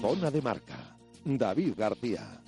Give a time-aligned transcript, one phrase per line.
[0.00, 0.96] Zona de marca.
[1.24, 2.40] David García.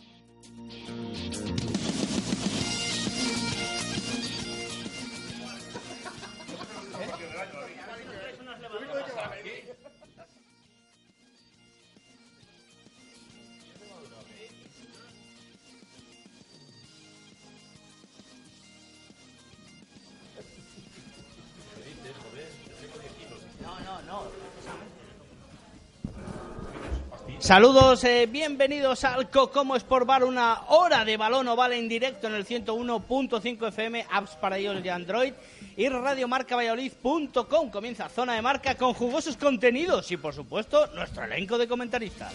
[27.48, 32.34] Saludos, eh, bienvenidos al Cocomo Sport Bar, una hora de balón oval en directo en
[32.34, 35.32] el 101.5 FM, apps para iOS y Android
[35.74, 37.70] y radiomarcavalladolid.com.
[37.70, 42.34] Comienza zona de marca con jugosos contenidos y, por supuesto, nuestro elenco de comentaristas.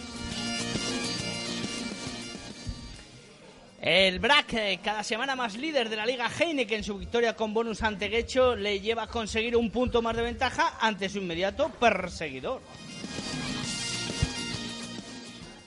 [3.80, 7.84] El BRAC, eh, cada semana más líder de la Liga Heineken, su victoria con bonus
[7.84, 12.60] ante Guecho le lleva a conseguir un punto más de ventaja ante su inmediato perseguidor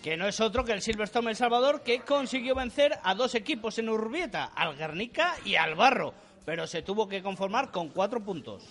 [0.07, 3.77] que no es otro que el Silverstone El Salvador, que consiguió vencer a dos equipos
[3.77, 6.13] en Urbieta, al Guernica y al Barro,
[6.45, 8.63] pero se tuvo que conformar con cuatro puntos.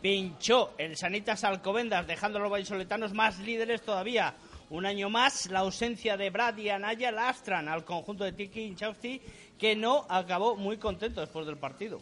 [0.00, 4.34] Pinchó el Sanitas Alcobendas, dejando a los vallisoletanos más líderes todavía.
[4.70, 9.20] Un año más, la ausencia de Brad y Anaya lastran al conjunto de Tiki Inchausti,
[9.58, 12.00] que no acabó muy contento después del partido.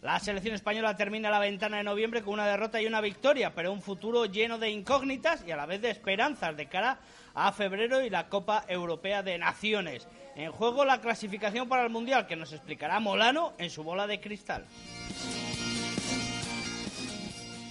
[0.00, 3.72] La selección española termina la ventana de noviembre con una derrota y una victoria, pero
[3.72, 7.00] un futuro lleno de incógnitas y a la vez de esperanzas de cara
[7.34, 10.06] a febrero y la Copa Europea de Naciones.
[10.36, 14.20] En juego la clasificación para el Mundial, que nos explicará Molano en su bola de
[14.20, 14.66] cristal.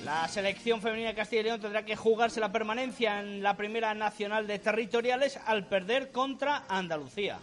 [0.03, 3.93] La selección femenina de Castilla y León tendrá que jugarse la permanencia en la primera
[3.93, 7.39] nacional de territoriales al perder contra Andalucía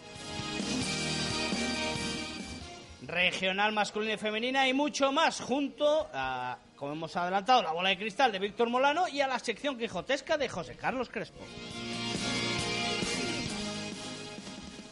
[3.06, 7.98] regional masculina y femenina y mucho más junto a, como hemos adelantado, la bola de
[7.98, 11.40] cristal de Víctor Molano y a la sección quijotesca de José Carlos Crespo.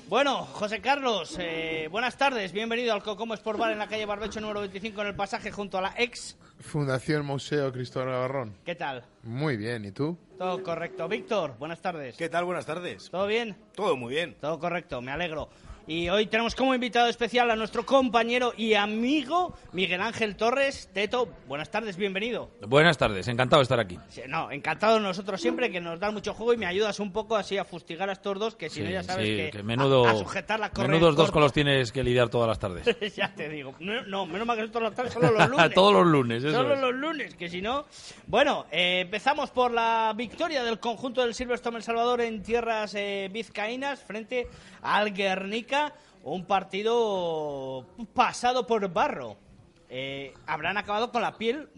[0.08, 4.42] Bueno, José Carlos, eh, buenas tardes, bienvenido al Cocomo Sport Bar en la calle Barbecho
[4.42, 8.54] número 25 en el pasaje junto a la ex Fundación Museo Cristóbal Gavarrón.
[8.64, 9.04] ¿Qué tal?
[9.22, 10.18] Muy bien, ¿y tú?
[10.38, 11.08] Todo correcto.
[11.08, 12.16] Víctor, buenas tardes.
[12.16, 12.44] ¿Qué tal?
[12.44, 13.10] Buenas tardes.
[13.10, 13.56] ¿Todo bien?
[13.74, 14.36] Todo muy bien.
[14.40, 15.48] Todo correcto, me alegro.
[15.87, 20.88] Y hoy tenemos como invitado especial a nuestro compañero y amigo Miguel Ángel Torres.
[20.93, 22.50] Teto, buenas tardes, bienvenido.
[22.69, 23.98] Buenas tardes, encantado de estar aquí.
[24.28, 27.59] no, encantado nosotros siempre, que nos das mucho juego y me ayudas un poco así
[27.59, 30.71] a fustigar a estos dos, que si no ya sabes que, menudo, a, sujetar la.
[30.76, 32.84] Menudos dos con los tienes que lidiar todas las tardes.
[33.16, 33.75] ya te digo.
[33.81, 35.75] No, menos mal que todas las tardes, solo los lunes.
[35.75, 37.87] Todos los lunes, eso Solo los lunes, que si no...
[38.28, 43.28] Bueno, eh, empezamos por la victoria del conjunto del Silverstone El Salvador en tierras eh,
[43.32, 44.47] vizcaínas frente
[44.82, 45.94] al Guernica
[46.25, 49.37] un partido pasado por barro.
[49.88, 51.69] Eh, habrán acabado con la piel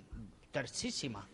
[0.50, 1.28] tersísima.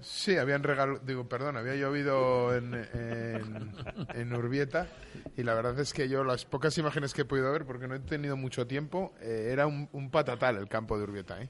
[0.00, 2.74] Sí, habían regalado, digo, perdón, había llovido en,
[4.14, 4.86] en, Urbieta
[5.34, 7.94] y la verdad es que yo las pocas imágenes que he podido ver, porque no
[7.94, 11.40] he tenido mucho tiempo, eh, era un, patatal el campo de Urbieta.
[11.40, 11.48] ¿eh?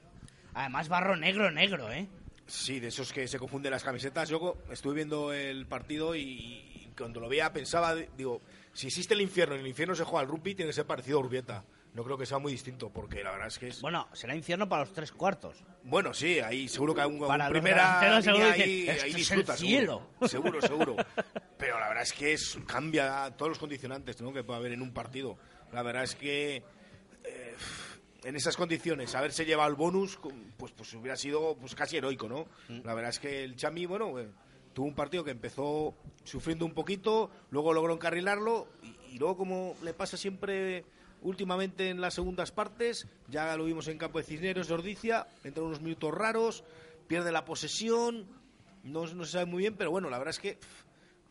[0.54, 2.08] Además, barro negro, negro, ¿eh?
[2.46, 4.28] Sí, de esos que se confunden las camisetas.
[4.28, 8.40] Yo estuve viendo el partido y cuando lo veía pensaba, digo,
[8.74, 11.18] si existe el infierno y el infierno se juega al rugby, tiene que ser parecido
[11.18, 11.64] a Urbieta.
[11.94, 13.80] No creo que sea muy distinto, porque la verdad es que es...
[13.80, 15.62] Bueno, será infierno para los tres cuartos.
[15.84, 20.10] Bueno, sí, ahí seguro que hay un, para primera ahí, ahí disfruta, seguro.
[20.26, 20.96] Seguro, seguro.
[21.56, 24.92] Pero la verdad es que es, cambia todos los condicionantes que puede haber en un
[24.92, 25.38] partido.
[25.72, 26.56] La verdad es que
[27.22, 27.54] eh,
[28.24, 30.18] en esas condiciones haberse llevado el bonus,
[30.56, 32.48] pues, pues hubiera sido pues casi heroico, ¿no?
[32.68, 32.84] Mm.
[32.84, 34.14] La verdad es que el Chami, bueno...
[34.74, 35.94] Tuvo un partido que empezó
[36.24, 38.66] sufriendo un poquito, luego logró encarrilarlo
[39.10, 40.84] y, luego como le pasa siempre
[41.22, 45.62] últimamente en las segundas partes, ya lo vimos en campo de Cisneros de Ordicia, entra
[45.62, 46.64] unos minutos raros,
[47.06, 48.26] pierde la posesión,
[48.82, 50.58] no, no, se sabe muy bien, pero bueno, la verdad es que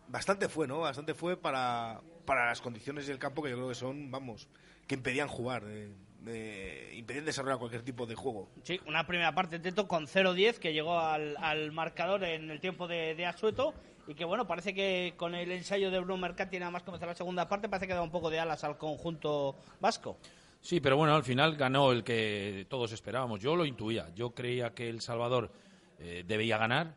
[0.07, 0.79] bastante fue, ¿no?
[0.79, 4.47] Bastante fue para, para las condiciones del campo que yo creo que son, vamos,
[4.87, 5.63] que impedían jugar.
[5.67, 5.91] Eh,
[6.27, 8.49] eh, impiden desarrollar cualquier tipo de juego.
[8.63, 13.15] Sí, una primera parte Teto con 0-10 que llegó al, marcador en el tiempo de,
[13.15, 13.73] de, Asueto
[14.07, 17.15] y que bueno, parece que con el ensayo de Bruno Mercati nada más comenzar la
[17.15, 20.17] segunda parte parece que da un poco de alas al conjunto vasco.
[20.63, 23.41] Sí, pero bueno, al final ganó el que todos esperábamos.
[23.41, 24.09] Yo lo intuía.
[24.15, 25.51] Yo creía que El Salvador
[25.99, 26.95] eh, debía ganar.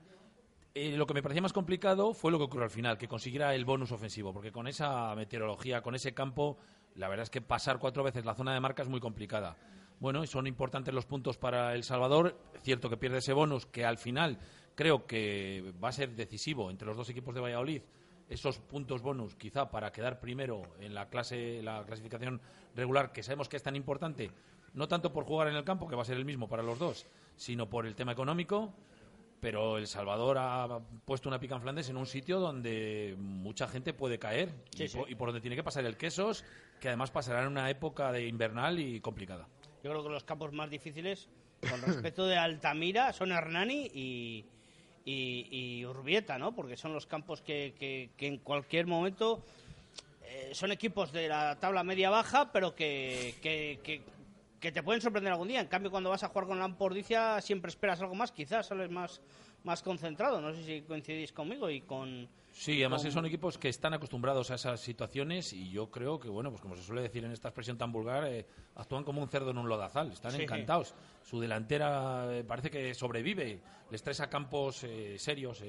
[0.72, 3.56] Eh, lo que me parecía más complicado fue lo que ocurrió al final, que consiguiera
[3.56, 6.58] el bonus ofensivo, porque con esa meteorología, con ese campo,
[6.96, 9.56] la verdad es que pasar cuatro veces la zona de marca es muy complicada.
[9.98, 12.38] Bueno, y son importantes los puntos para El Salvador.
[12.62, 14.38] Cierto que pierde ese bonus, que al final
[14.74, 17.82] creo que va a ser decisivo entre los dos equipos de Valladolid.
[18.28, 22.40] Esos puntos bonus, quizá para quedar primero en la clase, la clasificación
[22.74, 24.30] regular, que sabemos que es tan importante,
[24.74, 26.78] no tanto por jugar en el campo, que va a ser el mismo para los
[26.78, 27.06] dos,
[27.36, 28.74] sino por el tema económico
[29.46, 33.92] pero El Salvador ha puesto una pica en Flandes en un sitio donde mucha gente
[33.92, 36.44] puede caer y, Por, donde tiene que pasar el Quesos,
[36.80, 39.46] que además pasará en una época de invernal y complicada.
[39.84, 41.28] Yo creo que los campos más difíciles,
[41.60, 44.46] con respecto de Altamira, son Hernani y,
[45.04, 46.52] y, Urbieta, ¿no?
[46.52, 49.44] Porque son los campos que, en cualquier momento
[50.24, 54.02] eh, son equipos de la tabla media-baja, pero que, que
[54.60, 55.60] te pueden sorprender algún día.
[55.60, 58.90] En cambio, cuando vas a jugar con la Ampordicia, siempre esperas algo más, quizás sales
[58.90, 59.20] más,
[59.64, 60.40] más concentrado.
[60.40, 62.28] No sé si coincidís conmigo y con.
[62.52, 66.50] Sí, además son equipos que están acostumbrados a esas situaciones y yo creo que, bueno,
[66.50, 69.50] pues como se suele decir en esta expresión tan vulgar, eh, actúan como un cerdo
[69.50, 70.94] en un lodazal, están encantados.
[71.22, 73.60] Su delantera eh, parece que sobrevive,
[73.90, 75.62] les traes a campos eh, serios,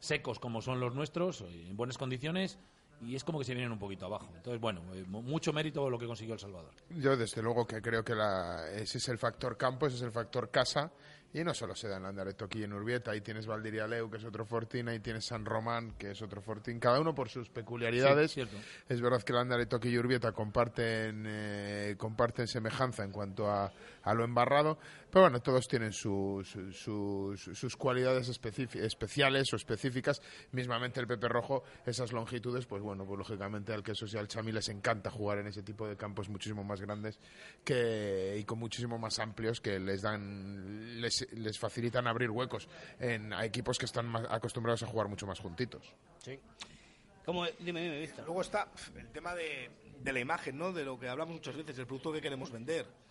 [0.00, 2.58] secos como son los nuestros, en buenas condiciones
[3.00, 4.28] y es como que se vienen un poquito abajo.
[4.36, 6.72] Entonces, bueno, eh, mucho mérito lo que consiguió El Salvador.
[6.90, 10.12] Yo, desde luego, que creo que la, ese es el factor campo, ese es el
[10.12, 10.90] factor casa,
[11.34, 14.24] y no solo se da en Andareto aquí en Urbieta, ahí tienes Leu que es
[14.24, 18.36] otro fortín, ahí tienes San Román, que es otro fortín, cada uno por sus peculiaridades.
[18.36, 23.72] es verdad que el Andareto y Urbieta comparten, eh, comparten semejanza en cuanto a,
[24.04, 24.78] a, lo embarrado,
[25.14, 30.20] pero bueno, todos tienen sus, sus, cualidades especiales o específicas.
[30.50, 34.68] Mismamente el Pepe Rojo, esas longitudes, pues bueno, pues lógicamente al que social Chami les
[34.70, 37.20] encanta jugar en ese tipo de campos muchísimo más grandes
[37.62, 42.68] que, y con muchísimo más amplios que les dan, les les, facilitan abrir huecos
[42.98, 45.94] en, a equipos que están acostumbrados a jugar mucho más juntitos.
[46.18, 46.40] Sí.
[47.24, 49.70] Como, dime, dime, Luego está el tema de,
[50.02, 50.72] de la imagen, ¿no?
[50.72, 53.04] De lo que hablamos muchas veces, el producto que queremos vender.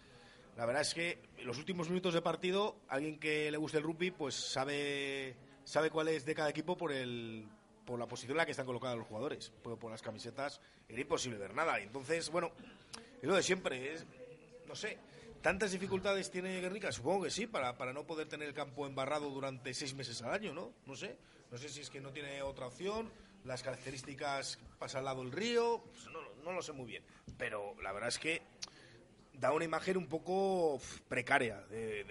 [0.57, 3.83] La verdad es que en los últimos minutos de partido, alguien que le guste el
[3.83, 7.47] rugby, pues sabe, sabe cuál es de cada equipo por el
[7.85, 9.51] por la posición en la que están colocados los jugadores.
[9.61, 11.79] Por, por las camisetas era imposible ver nada.
[11.79, 12.51] Entonces, bueno,
[13.21, 13.93] es lo de siempre.
[13.93, 14.05] Es,
[14.67, 14.97] no sé,
[15.43, 16.89] ¿Tantas dificultades tiene Guernica?
[16.93, 20.31] Supongo que sí, para, para no poder tener el campo embarrado durante seis meses al
[20.31, 20.71] año, ¿no?
[20.85, 21.17] No sé.
[21.51, 23.11] No sé si es que no tiene otra opción,
[23.43, 27.03] las características pasa al lado del río, pues no, no, lo sé muy bien.
[27.37, 28.41] Pero la verdad es que
[29.43, 30.79] da una imagen un poco
[31.09, 32.05] precaria de,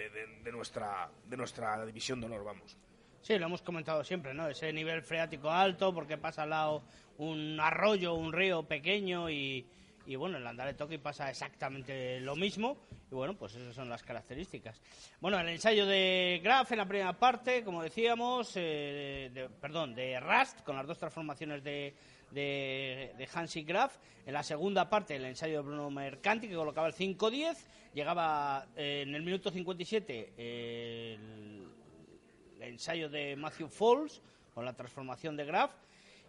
[0.44, 2.76] de, nuestra, de nuestra división de honor, vamos.
[3.22, 4.48] Sí, lo hemos comentado siempre, ¿no?
[4.48, 6.82] Ese nivel freático alto, porque pasa al lado
[7.16, 9.66] un arroyo, un río pequeño y,
[10.04, 12.76] y bueno, en de Toki pasa exactamente lo mismo
[13.10, 14.82] y bueno, pues esas son las características.
[15.18, 20.20] Bueno, el ensayo de Graf en la primera parte, como decíamos, eh, de, perdón, de
[20.20, 21.94] Rust, con las dos transformaciones de,
[22.32, 23.96] de, de Hansi Graf.
[24.26, 27.56] En la segunda parte, el ensayo de Bruno Mercanti, que colocaba el 5-10.
[27.94, 31.68] Llegaba eh, en el minuto 57 el,
[32.56, 34.22] el ensayo de Matthew Falls,
[34.54, 35.72] con la transformación de Graf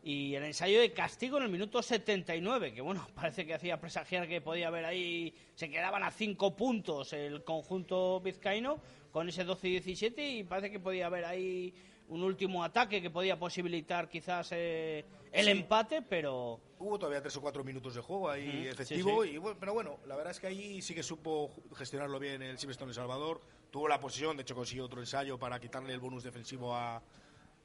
[0.03, 4.27] y el ensayo de castigo en el minuto 79, que bueno, parece que hacía presagiar
[4.27, 8.79] que podía haber ahí, se quedaban a cinco puntos el conjunto vizcaíno
[9.11, 11.73] con ese 12 y 17 y parece que podía haber ahí
[12.13, 16.59] un último ataque que podía posibilitar quizás eh, el empate, pero...
[16.77, 20.31] Hubo todavía tres o cuatro minutos de juego ahí efectivo, Y, pero bueno, la verdad
[20.31, 23.41] es que ahí sí que supo gestionarlo bien el Silverstone El Salvador,
[23.71, 27.01] tuvo la posición, de hecho consiguió otro ensayo para quitarle el bonus defensivo a,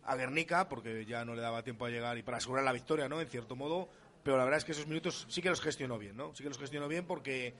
[0.04, 3.08] a Guernica, porque ya no le daba tiempo a llegar y para asegurar la victoria,
[3.08, 3.20] ¿no?
[3.20, 3.88] En cierto modo.
[4.22, 6.34] Pero la verdad es que esos minutos sí que los gestionó bien, ¿no?
[6.34, 7.54] Sí que los gestionó bien porque,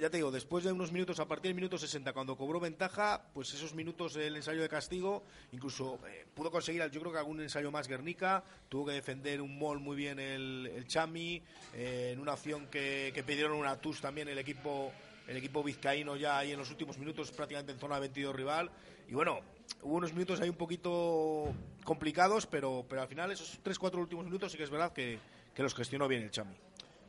[0.00, 3.22] ya te digo, después de unos minutos, a partir del minuto 60, cuando cobró ventaja,
[3.32, 7.40] pues esos minutos del ensayo de castigo, incluso eh, pudo conseguir, yo creo que algún
[7.40, 11.42] ensayo más Guernica, tuvo que defender un mol muy bien el, el Chami,
[11.74, 14.92] eh, en una acción que, que pidieron una TUS también el equipo
[15.26, 18.70] el equipo vizcaíno ya ahí en los últimos minutos prácticamente en zona de 22 rival
[19.08, 19.40] y bueno,
[19.82, 24.52] hubo unos minutos ahí un poquito complicados, pero, pero al final esos 3-4 últimos minutos
[24.52, 25.18] sí que es verdad que,
[25.56, 26.54] los gestionó bien el Chami.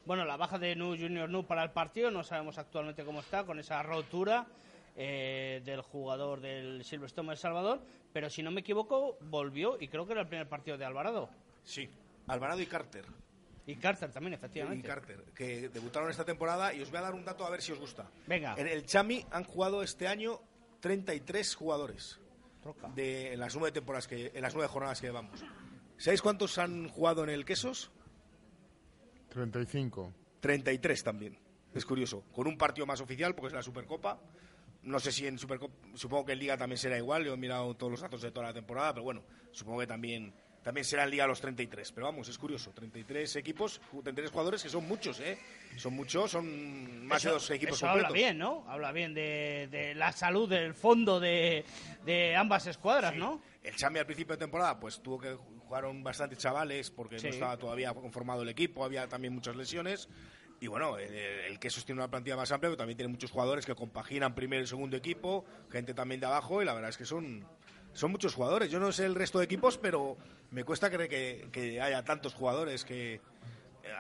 [0.08, 3.44] Bueno, la baja de Nu Junior Nu para el partido, no sabemos actualmente cómo está,
[3.44, 4.48] con esa rotura
[4.96, 7.82] eh, del jugador del Silverstone El Salvador,
[8.14, 11.30] pero si no me equivoco, volvió y creo que era el primer partido de Alvarado.
[11.66, 11.90] Sí,
[12.28, 13.04] Alvarado y Carter.
[13.66, 14.88] Y Carter también, efectivamente.
[14.88, 17.62] Y Carter, que debutaron esta temporada y os voy a dar un dato a ver
[17.62, 18.10] si os gusta.
[18.28, 18.56] Venga.
[18.58, 20.40] En el Chami han jugado este año
[20.80, 22.18] 33 jugadores.
[22.96, 25.44] De, en las nueve temporadas que en las nueve jornadas que llevamos.
[25.98, 27.92] ¿Sabéis cuántos han jugado en el Quesos?
[29.30, 30.14] 35.
[30.40, 31.38] 33 también.
[31.74, 32.24] Es curioso.
[32.32, 34.20] Con un partido más oficial, porque es la Supercopa.
[34.84, 37.26] No sé si en Supercopa, supongo que en Liga también será igual.
[37.26, 40.34] Yo he mirado todos los datos de toda la temporada, pero bueno, supongo que también
[40.68, 41.94] también será en Liga los 33.
[41.94, 42.72] Pero vamos, es curioso.
[42.72, 45.38] 33 equipos, 33 jugadores, que son muchos, ¿eh?
[45.78, 48.10] Son muchos, son más de dos equipos eso completos.
[48.10, 48.66] habla bien, ¿no?
[48.68, 51.64] Habla bien de, la salud del fondo de,
[52.38, 53.42] ambas escuadras, ¿no?
[53.64, 57.58] El Chami al principio de temporada, pues tuvo que jugaron bastantes chavales porque no estaba
[57.58, 60.08] todavía conformado el equipo, había también muchas lesiones.
[60.60, 63.76] Y bueno, el, que sostiene una plantilla más amplia, pero también tiene muchos jugadores que
[63.76, 67.46] compaginan primer y segundo equipo, gente también de abajo, y la verdad es que son,
[67.94, 68.72] son muchos jugadores.
[68.72, 70.18] Yo no sé el resto de equipos, pero
[70.50, 73.22] me cuesta creer que, haya tantos jugadores que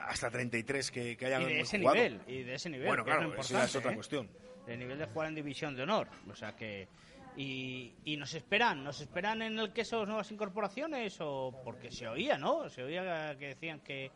[0.07, 1.95] hasta 33 que, que hayan y de ese jugado.
[1.95, 3.95] nivel y de ese nivel bueno claro eso es otra ¿eh?
[3.95, 4.29] cuestión
[4.67, 6.89] el nivel de jugar en división de honor o sea que
[7.38, 12.38] y, y, nos esperan, nos esperan en el queso nuevas incorporaciones o porque se oía,
[12.38, 12.67] ¿no?
[12.67, 14.12] Se oía que decían que,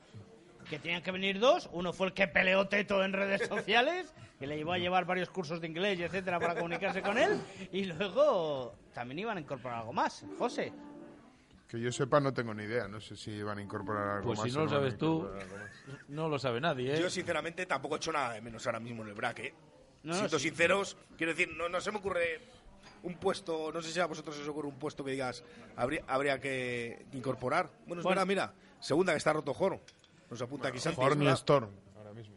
[0.67, 1.69] que tenían que venir dos.
[1.71, 5.29] Uno fue el que peleó Teto en redes sociales, que le llevó a llevar varios
[5.29, 7.39] cursos de inglés y etcétera para comunicarse con él.
[7.71, 10.25] Y luego también iban a incorporar algo más.
[10.39, 10.73] José.
[11.67, 12.87] Que yo sepa, no tengo ni idea.
[12.87, 14.39] No sé si iban a incorporar algo más.
[14.39, 15.29] Pues si no lo sabes tú,
[16.07, 16.95] no lo sabe nadie.
[16.95, 16.99] ¿eh?
[16.99, 19.53] Yo, sinceramente, tampoco he hecho nada de menos ahora mismo en el braque.
[20.03, 22.41] No, Siento sinceros, quiero decir, no, no se me ocurre
[23.03, 25.43] un puesto, no sé si a vosotros os ocurre un puesto que digas,
[25.75, 27.69] habría, habría que incorporar.
[27.85, 29.81] Bueno, es verdad, mira, segunda que está roto Joro.
[30.29, 31.01] Nos apunta aquí Santi.
[31.01, 32.35] Jorn y Storm, ahora mismo.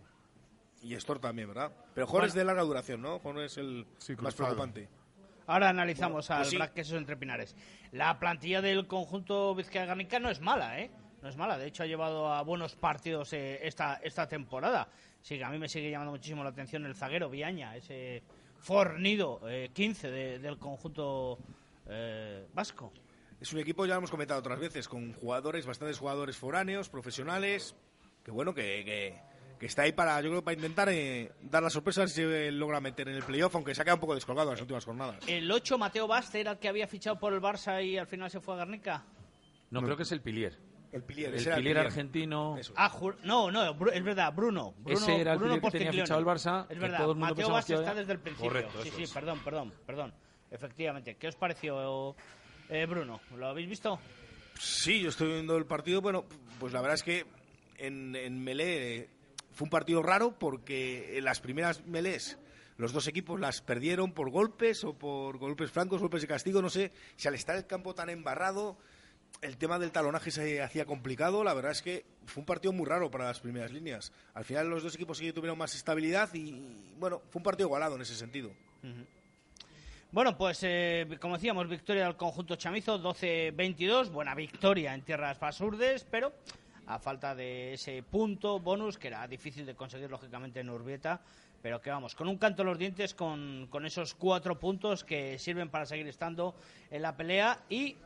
[0.83, 1.73] Y Storm también, ¿verdad?
[1.94, 3.18] Pero Jor es de larga duración, ¿no?
[3.21, 3.87] Jor es el
[4.21, 4.88] más preocupante.
[5.47, 7.54] Ahora analizamos al pues Quesos entre Pinares.
[7.92, 10.90] La plantilla del conjunto Vizcaya Garnica no es mala, ¿eh?
[11.23, 11.59] No es mala.
[11.59, 14.88] De hecho, ha llevado a buenos partidos eh, esta, esta temporada.
[15.21, 18.23] Sí, a mí me sigue llamando muchísimo la atención el zaguero Viaña, ese
[18.64, 19.40] fornido,
[19.73, 21.38] 15 eh, del conjunto
[21.87, 22.92] eh, vasco.
[23.38, 27.76] Es un equipo, ya lo hemos comentado otras veces, con jugadores, bastantes jugadores foráneos, profesionales,
[28.25, 29.21] que bueno, que,
[29.59, 32.80] que, está ahí para, yo creo, para intentar eh, dar la sorpresa si se logra
[32.80, 35.28] meter en el playoff, aunque se ha quedado un poco descolgado en las últimas jornadas.
[35.28, 38.30] ¿El 8, Mateo Baste, era el que había fichado por el Barça y al final
[38.30, 39.04] se fue a Garnica?
[39.71, 40.59] No, creo que es el Pilier.
[40.95, 42.57] El Pilier, el, pilier argentino.
[42.77, 44.75] Ah, no, no, es verdad, Bruno.
[44.79, 46.67] Bruno ese era el Bruno que tenía fichado el Barça.
[46.71, 48.49] Es verdad, Mateo Baste está desde el principio.
[48.49, 50.15] Correcto, sí, sí, perdón, perdón, perdón.
[50.53, 51.17] Efectivamente.
[51.17, 52.15] ¿Qué os pareció,
[52.69, 53.21] eh, Bruno?
[53.37, 53.99] ¿Lo habéis visto?
[54.57, 56.01] Sí, yo estoy viendo el partido.
[56.01, 56.27] Bueno,
[56.61, 57.27] pues la verdad es que
[57.77, 59.09] en, en Melé
[59.51, 62.39] fue un partido raro porque en las primeras Melés
[62.77, 66.71] los dos equipos las perdieron por golpes o por golpes francos, golpes de castigo, no
[66.71, 68.77] sé, si al estar el campo tan embarrado
[69.43, 71.45] el tema del talonaje se hacía complicado.
[71.45, 74.12] La verdad es que fue un partido muy raro para las primeras líneas.
[74.35, 77.97] Al final los dos equipos sí tuvieron más estabilidad y, bueno, fue un partido igualado
[77.97, 78.53] en ese sentido.
[80.11, 86.07] Bueno, pues eh, como decíamos, victoria del conjunto chamizo, 12-22, buena victoria en tierras basurdes,
[86.09, 86.33] pero
[86.87, 91.21] a falta de ese punto bonus, que era difícil de conseguir lógicamente en Urbieta,
[91.62, 95.38] pero que vamos, con un canto en los dientes, con, con esos cuatro puntos que
[95.38, 96.55] sirven para seguir estando
[96.91, 97.97] en la pelea y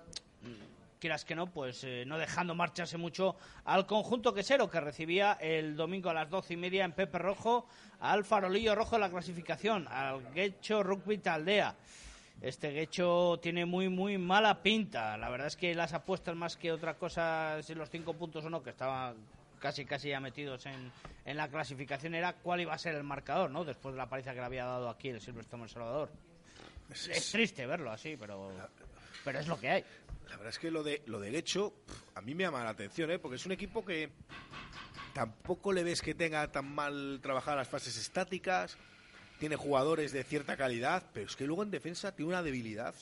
[0.98, 5.76] quieras que no, pues eh, no dejando marcharse mucho al conjunto quesero que recibía el
[5.76, 7.66] domingo a las doce y media en Pepe Rojo
[8.00, 11.74] al farolillo rojo de la clasificación, al Guecho Rugby Taldea.
[12.40, 15.16] Este Guecho tiene muy, muy mala pinta.
[15.16, 18.50] La verdad es que las apuestas más que otra cosa, si los cinco puntos o
[18.50, 19.16] no, que estaban
[19.58, 20.92] casi casi ya metidos en,
[21.24, 23.64] en la clasificación, era cuál iba a ser el marcador, ¿no?
[23.64, 26.10] Después de la paliza que le había dado aquí el Silverstone El Salvador.
[26.90, 28.50] Es, triste verlo así, pero,
[29.24, 29.84] pero es lo que hay.
[30.28, 31.72] La verdad es que lo de lo del hecho
[32.14, 33.18] a mí me llama la atención, ¿eh?
[33.18, 34.10] porque es un equipo que
[35.14, 38.76] tampoco le ves que tenga tan mal trabajar las fases estáticas,
[39.38, 42.94] tiene jugadores de cierta calidad, pero es que luego en defensa tiene una debilidad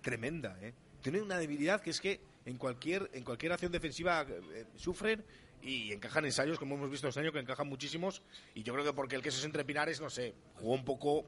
[0.00, 0.74] tremenda, ¿eh?
[1.02, 5.24] Tiene una debilidad que es que en cualquier en cualquier acción defensiva eh, sufren
[5.62, 8.22] y encajan ensayos, como hemos visto este año, que encajan muchísimos.
[8.54, 11.24] Y yo creo que porque el queso es entre pinares, no sé, jugó un poco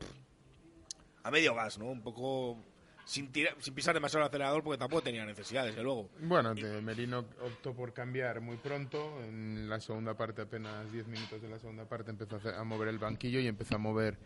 [1.22, 1.86] a medio gas, ¿no?
[1.86, 2.58] Un poco
[3.04, 6.08] sin, sin pisar demasiado el acelerador porque tampoco tenía necesidad, desde luego.
[6.20, 9.22] Bueno, Merino optó por cambiar muy pronto.
[9.22, 12.98] En la segunda parte, apenas 10 minutos de la segunda parte, empezó a mover el
[12.98, 14.18] banquillo y empezó a mover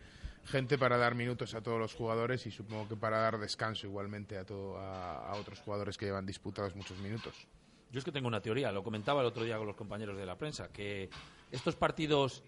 [0.45, 4.37] gente para dar minutos a todos los jugadores y supongo que para dar descanso igualmente
[4.37, 7.47] a, todo, a, otros jugadores que llevan disputados muchos minutos.
[7.91, 10.25] Yo es que tengo una teoría, lo comentaba el otro día con los compañeros de
[10.25, 11.09] la prensa, que
[11.51, 12.43] estos partidos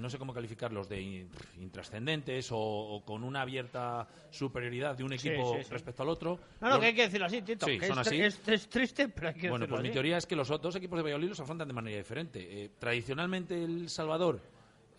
[0.00, 1.26] no sé cómo calificarlos, de
[1.60, 6.38] intrascendentes o, con una abierta superioridad de un equipo respecto al otro.
[6.60, 7.66] No, no, que hay que decirlo así, Tito.
[7.66, 8.20] Sí, son así.
[8.20, 11.02] Es, triste, pero hay que Bueno, pues mi teoría es que los dos equipos de
[11.02, 12.64] Valladolid los afrontan de manera diferente.
[12.64, 14.40] Eh, tradicionalmente El Salvador,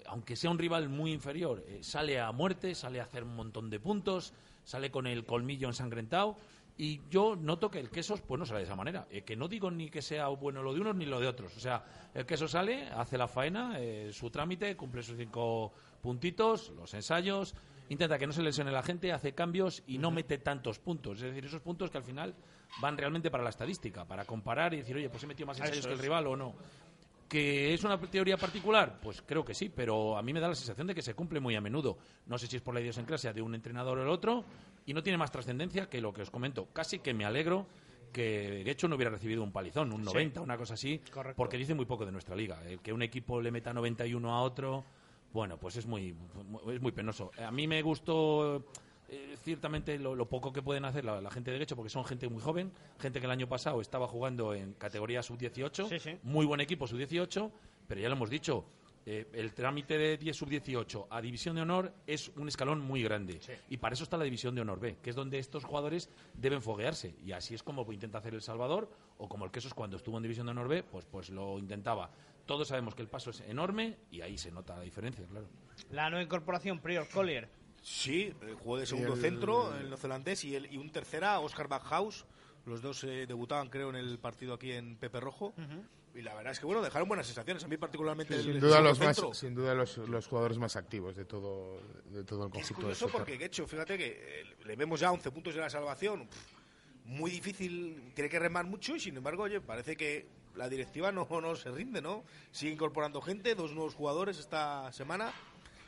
[0.08, 3.70] aunque sea un rival muy inferior, eh, sale a muerte, sale a hacer un montón
[3.70, 6.38] de puntos, sale con el colmillo ensangrentado
[6.78, 9.08] y yo noto que el queso pues no sale de esa manera.
[9.10, 11.56] Eh, que no digo ni que sea bueno lo de unos ni lo de otros.
[11.56, 16.72] O sea, el queso sale, hace la faena, eh, su trámite, cumple sus cinco puntitos,
[16.76, 17.56] los ensayos,
[17.90, 21.22] intenta que no se lesione la gente, hace cambios y no mete tantos puntos.
[21.22, 22.36] Es decir, esos puntos que al final
[22.82, 25.88] van realmente para la estadística, para comparar y decir, oye, pues he metido más ensayos
[25.88, 26.56] que el rival o no.
[27.28, 29.00] ¿Que es una teoría particular?
[29.02, 31.40] Pues creo que sí, pero a mí me da la sensación de que se cumple
[31.40, 31.98] muy a menudo.
[32.28, 34.46] No sé si es por la idiosincrasia de un entrenador o el otro,
[34.86, 36.68] y no tiene más trascendencia que lo que os comento.
[36.72, 37.66] Casi que me alegro
[38.14, 41.02] que de hecho no hubiera recibido un palizón, un 90, una cosa así,
[41.36, 42.64] porque dice muy poco de nuestra liga.
[42.66, 44.86] El que un equipo le meta 91 a otro,
[45.34, 46.16] bueno, pues es muy,
[46.72, 47.32] es muy penoso.
[47.38, 48.64] A mí me gustó
[49.10, 52.42] eh, ciertamente lo, poco que pueden hacer la, gente de derecho, porque son gente muy
[52.42, 57.52] joven, gente que el año pasado estaba jugando en categoría sub-18, muy buen equipo sub-18,
[57.88, 58.66] pero ya lo hemos dicho,
[59.08, 63.40] eh, el trámite de 10 sub-18 a División de Honor es un escalón muy grande.
[63.70, 66.62] Y para eso está la División de Honor B, que es donde estos jugadores deben
[66.62, 67.16] foguearse.
[67.24, 70.24] Y así es como intenta hacer El Salvador, o como el Quesos cuando estuvo en
[70.24, 72.10] División de Honor B, pues, pues lo intentaba.
[72.48, 75.48] Todos sabemos que el paso es enorme y ahí se nota la diferencia, claro.
[75.92, 77.48] La nueva incorporación, Prior Collier.
[77.86, 82.26] Sí, eh, jugó de segundo centro, el neozelandés, y, el, y un tercera, Oscar Backhaus.
[82.66, 85.54] Los dos eh, debutaban, creo, en el partido aquí en Pepe Rojo.
[86.16, 87.64] Y la verdad es que bueno dejaron buenas sensaciones.
[87.64, 91.26] A mí particularmente sin, duda los más, sin duda los, los, jugadores más activos de
[91.26, 95.12] todo de todo el conjunto es curioso porque hecho fíjate que eh, le vemos ya
[95.12, 96.28] 11 puntos de la salvación.
[97.04, 100.26] Muy difícil tiene que remar mucho y sin embargo oye parece que
[100.56, 105.34] la directiva no, no se rinde no sigue incorporando gente dos nuevos jugadores esta semana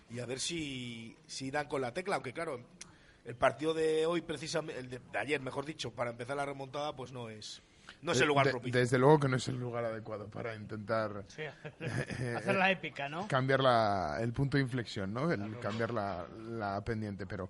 [0.10, 2.60] y a ver si si dan con la tecla aunque claro
[3.26, 7.12] el partido de hoy precisamente el de ayer mejor dicho para empezar la remontada pues
[7.12, 7.62] no es
[8.02, 8.80] no es el lugar propicio.
[8.80, 11.24] Desde luego que no es el lugar adecuado para intentar
[12.36, 13.28] hacer la épica, ¿no?
[13.28, 13.62] Cambiar
[14.22, 15.32] el punto de inflexión, ¿no?
[15.32, 17.50] El, cambiar la, pendiente, pero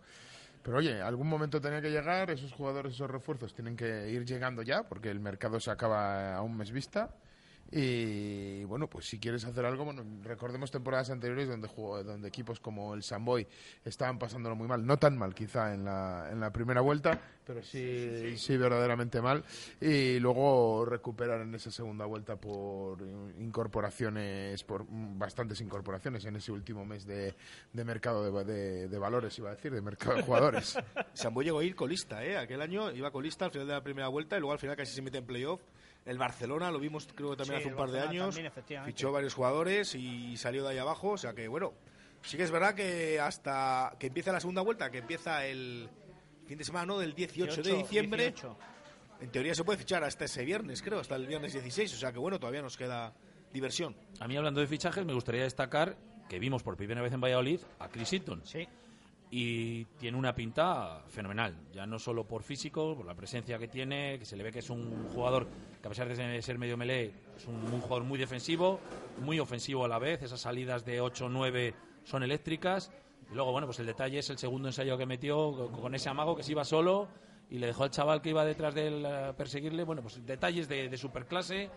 [0.64, 4.62] pero oye, algún momento tenía que llegar, esos jugadores, esos refuerzos tienen que ir llegando
[4.62, 7.10] ya, porque el mercado se acaba a un mes vista.
[7.72, 12.60] Y bueno, pues si quieres hacer algo, bueno, recordemos temporadas anteriores donde jugó, donde equipos
[12.60, 13.46] como el Samboy
[13.84, 17.62] estaban pasándolo muy mal, no tan mal quizá en la, en la primera vuelta, pero
[17.62, 19.44] sí, sí, verdaderamente mal.
[19.82, 23.02] Y luego recuperar en esa segunda vuelta por
[23.40, 27.36] incorporaciones, por bastantes incorporaciones en ese último mes de,
[27.74, 30.78] de mercado de, de, valores, iba a decir, de mercado de jugadores.
[31.14, 32.38] Samboy llegó a ir colista, ¿eh?
[32.38, 34.94] Aquel año iba colista al final de la primera vuelta y luego al final casi
[34.94, 35.62] se mete en playoff
[36.08, 38.40] el Barcelona, lo vimos creo que también hace un par de años,
[38.86, 41.74] fichó varios jugadores y salió de ahí abajo, o sea que bueno,
[42.22, 45.90] sí que es verdad que hasta que empieza la segunda vuelta, que empieza el
[46.46, 46.98] fin de semana ¿no?
[46.98, 48.34] del 18, de diciembre,
[49.20, 52.12] en teoría se puede fichar hasta ese viernes, creo, hasta el viernes 16, o sea
[52.12, 53.14] que bueno, todavía nos queda
[53.52, 53.96] diversión.
[54.20, 55.98] A mí hablando de fichajes me gustaría destacar
[56.30, 58.42] que vimos por primera vez en Valladolid a Chris Eaton.
[58.46, 58.68] Sí
[59.30, 64.18] y tiene una pinta fenomenal, ya no solo por físico, por la presencia que tiene,
[64.20, 65.48] que se le ve que es un jugador
[65.82, 68.80] que a pesar de ser medio melee, es un, jugador muy defensivo,
[69.22, 71.74] muy ofensivo a la vez, esas salidas de 8-9
[72.06, 72.92] son eléctricas,
[73.30, 76.36] y luego, bueno, pues el detalle es el segundo ensayo que metió con ese amago
[76.36, 77.10] que se iba solo
[77.50, 80.70] y le dejó al chaval que iba detrás de él a perseguirle, bueno, pues detalles
[80.70, 81.70] de, de superclase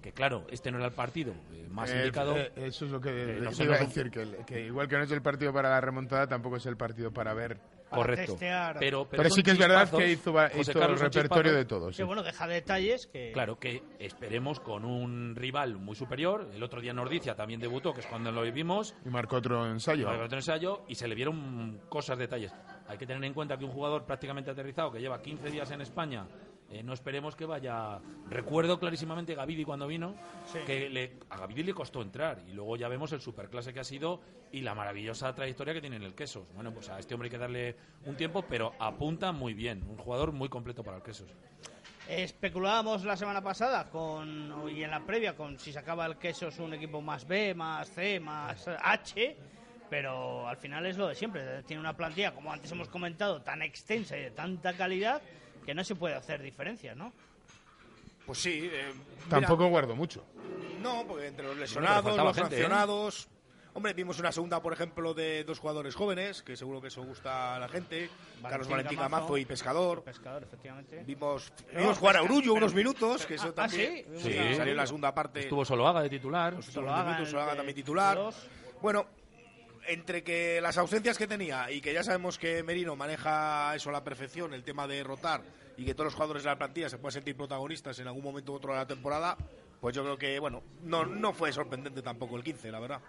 [0.00, 2.36] que claro, este no era el partido eh, más eh, indicado.
[2.36, 5.52] Eh, eso es lo que iba a decir, que, igual que no es el partido
[5.52, 7.58] para la remontada, tampoco es el partido para ver.
[7.90, 8.36] Correcto.
[8.78, 11.96] Pero, pero, sí que es verdad que hizo, el repertorio de todos.
[11.96, 13.32] Que bueno, deja detalles que...
[13.32, 16.50] Claro, que esperemos con un rival muy superior.
[16.54, 18.94] El otro día Nordicia también debutó, que es cuando lo vivimos.
[19.06, 20.06] Y marcó otro ensayo.
[20.06, 22.52] Marcó otro ensayo y se le vieron cosas, detalles.
[22.88, 25.80] Hay que tener en cuenta que un jugador prácticamente aterrizado, que lleva 15 días en
[25.80, 26.26] España
[26.70, 27.98] eh, no esperemos que vaya.
[28.28, 30.14] Recuerdo clarísimamente a Gavidi cuando vino,
[30.66, 33.84] que le, a Gavidi le costó entrar y luego ya vemos el superclase que ha
[33.84, 34.20] sido
[34.52, 36.52] y la maravillosa trayectoria que tiene en el Quesos.
[36.54, 39.96] Bueno, pues a este hombre hay que darle un tiempo, pero apunta muy bien, un
[39.96, 41.30] jugador muy completo para el Quesos.
[42.06, 46.74] Especulábamos la semana pasada con y en la previa con si sacaba el Quesos un
[46.74, 49.36] equipo más B, más C, más H
[49.90, 51.62] pero al final es lo de siempre.
[51.62, 55.22] Tiene una plantilla, como antes hemos comentado, tan extensa y de tanta calidad
[55.68, 57.12] que no se puede hacer diferencias, ¿no?
[58.24, 58.70] Pues sí.
[58.72, 58.90] Eh,
[59.28, 60.24] Tampoco guardo mucho.
[60.80, 62.40] No, porque entre los lesionados, los ¿eh?
[62.40, 63.28] sancionados...
[63.74, 67.56] Hombre, vimos una segunda, por ejemplo, de dos jugadores jóvenes, que seguro que eso gusta
[67.56, 68.08] a la gente.
[68.40, 70.02] Carlos Valentín Camazo y Pescador.
[70.02, 71.04] Pescador, efectivamente.
[71.04, 74.32] Vimos, vimos jugar a Urullo unos minutos, que eso ah, también sí?
[74.56, 75.40] salió en la segunda parte.
[75.40, 76.54] Estuvo Soloaga de titular.
[76.54, 78.18] Estuvo Soloaga, minutos, Soloaga también titular.
[78.80, 79.06] Bueno,
[79.88, 83.92] entre que las ausencias que tenía y que ya sabemos que Merino maneja eso a
[83.92, 85.42] la perfección, el tema de rotar
[85.76, 88.52] y que todos los jugadores de la plantilla se puedan sentir protagonistas en algún momento
[88.52, 89.36] u otro de la temporada,
[89.80, 93.00] pues yo creo que, bueno, no, no fue sorprendente tampoco el 15, la verdad.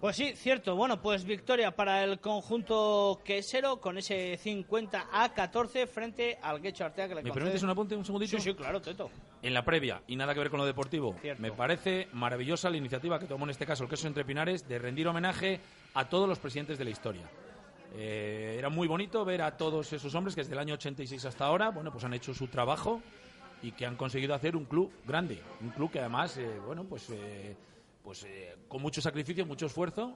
[0.00, 0.76] Pues sí, cierto.
[0.76, 6.84] Bueno, pues victoria para el conjunto quesero con ese 50 a 14 frente al Guecho
[6.84, 8.36] Artea que le ¿Me permites un apunte, un segundito?
[8.36, 9.10] Sí, sí, claro, Teto.
[9.42, 13.18] En la previa, y nada que ver con lo deportivo, me parece maravillosa la iniciativa
[13.18, 15.60] que tomó en este caso el Queso Entre Pinares de rendir homenaje
[15.94, 17.30] a todos los presidentes de la historia.
[17.94, 21.44] Eh, era muy bonito ver a todos esos hombres que desde el año 86 hasta
[21.44, 23.00] ahora, bueno, pues han hecho su trabajo
[23.62, 27.10] y que han conseguido hacer un club grande, un club que además, eh, bueno, pues...
[27.10, 27.56] Eh,
[28.06, 28.24] pues
[28.68, 30.14] con mucho sacrificio, mucho esfuerzo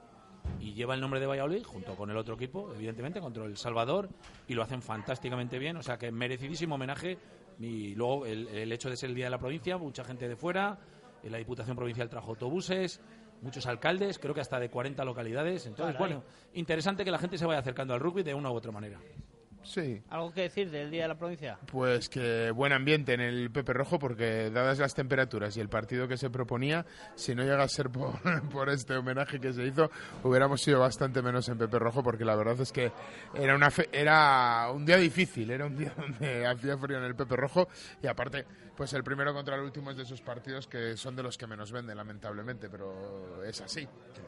[0.61, 4.09] y lleva el nombre de Valladolid junto con el otro equipo, evidentemente, contra El Salvador
[4.47, 7.17] y lo hacen fantásticamente bien, o sea que merecidísimo homenaje
[7.63, 10.79] y luego el, hecho de ser el Día de la Provincia, mucha gente de fuera,
[11.21, 13.01] en eh, la Diputación Provincial trajo autobuses,
[13.41, 17.45] muchos alcaldes, creo que hasta de 40 localidades, entonces bueno, interesante que la gente se
[17.45, 18.99] vaya acercando al rugby de una u otra manera.
[19.63, 20.01] Sí.
[20.09, 21.57] ¿Algo que decir del Día de la Provincia?
[21.71, 26.07] Pues que buen ambiente en el Pepe Rojo porque dadas las temperaturas y el partido
[26.07, 29.91] que se proponía, si no llega a ser por, este homenaje que se hizo,
[30.23, 32.91] hubiéramos sido bastante menos en Pepe Rojo porque la verdad es que
[33.35, 37.35] era, una era un día difícil, era un día donde hacía frío en el Pepe
[37.35, 37.67] Rojo
[38.01, 38.45] y aparte,
[38.75, 41.45] pues el primero contra el último es de esos partidos que son de los que
[41.47, 43.87] menos venden, lamentablemente, pero es así.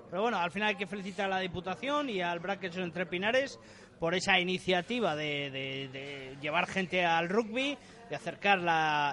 [0.09, 3.59] Pero bueno, al final hay que felicitar a la Diputación y al Brackets entre Pinares
[3.99, 7.77] por esa iniciativa de, llevar gente al rugby,
[8.09, 8.59] de acercar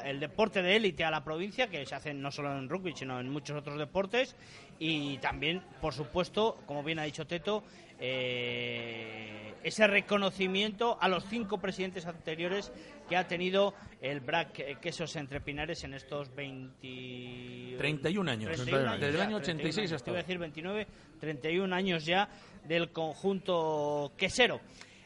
[0.06, 3.20] el deporte de élite a la provincia, que se hace no solo en rugby, sino
[3.20, 4.36] en muchos otros deportes,
[4.78, 7.62] y también, por supuesto, como bien ha dicho Teto,
[8.00, 12.72] eh, ese reconocimiento a los cinco presidentes anteriores
[13.08, 17.76] que ha tenido el BRAC Quesos Entre Pinares en estos 20...
[17.76, 18.58] 31 años.
[18.58, 20.10] Desde el año 86 hasta...
[20.10, 20.86] Iba a decir 29,
[21.18, 22.28] 31 años ya
[22.64, 24.60] del conjunto quesero.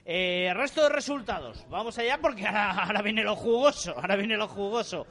[0.07, 1.65] Eh, resto de resultados.
[1.71, 3.95] Vamos allá porque ahora, viene lo jugoso.
[3.97, 5.07] Ahora viene lo jugoso.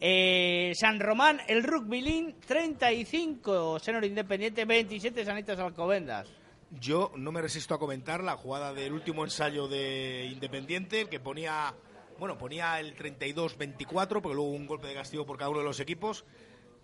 [0.00, 3.78] Eh, San Román, el Rugby Lean, 35.
[3.78, 5.24] Senor Independiente, 27.
[5.24, 6.37] Sanitas Alcobendas.
[6.70, 11.74] Yo no me resisto a comentar la jugada del último ensayo de Independiente, que ponía,
[12.18, 15.80] bueno, ponía el 32-24, porque luego un golpe de castigo por cada uno de los
[15.80, 16.24] equipos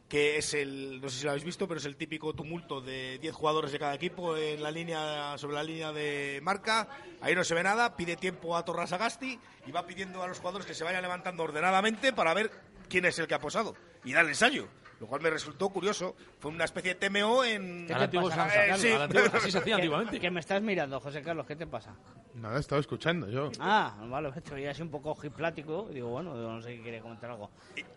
[0.08, 3.18] que es el, no sé si lo habéis visto, pero es el típico tumulto de
[3.18, 6.88] 10 jugadores de cada equipo en la línea, sobre la línea de marca.
[7.20, 10.38] Ahí no se ve nada, pide tiempo a Torras Agasti y va pidiendo a los
[10.38, 12.50] jugadores que se vayan levantando ordenadamente para ver
[12.88, 14.68] quién es el que ha posado y dar el ensayo
[15.04, 16.16] lo cual me resultó curioso.
[16.40, 17.86] Fue una especie de TMO en...
[17.86, 18.76] ¿Qué te pasa?
[18.78, 18.88] sí.
[18.88, 20.18] así se hacía antiguamente.
[20.18, 21.46] ¿Qué me estás mirando, José Carlos?
[21.46, 21.94] ¿Qué te pasa?
[22.34, 23.50] Nada, estaba escuchando yo.
[23.60, 25.88] Ah, vale, esto ya es un poco ojiplático.
[25.92, 27.50] Digo, bueno, no sé si quería comentar algo.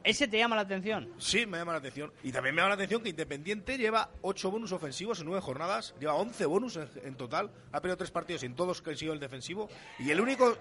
[0.03, 1.09] ¿Ese te llama la atención?
[1.17, 2.11] Sí, me llama la atención.
[2.23, 5.95] Y también me llama la atención que Independiente lleva 8 bonus ofensivos en 9 jornadas.
[6.01, 7.49] Lleva 11 bonus en, total.
[7.71, 9.69] Ha perdido 3 partidos y en todos consiguió el defensivo.
[9.97, 10.57] Y el único...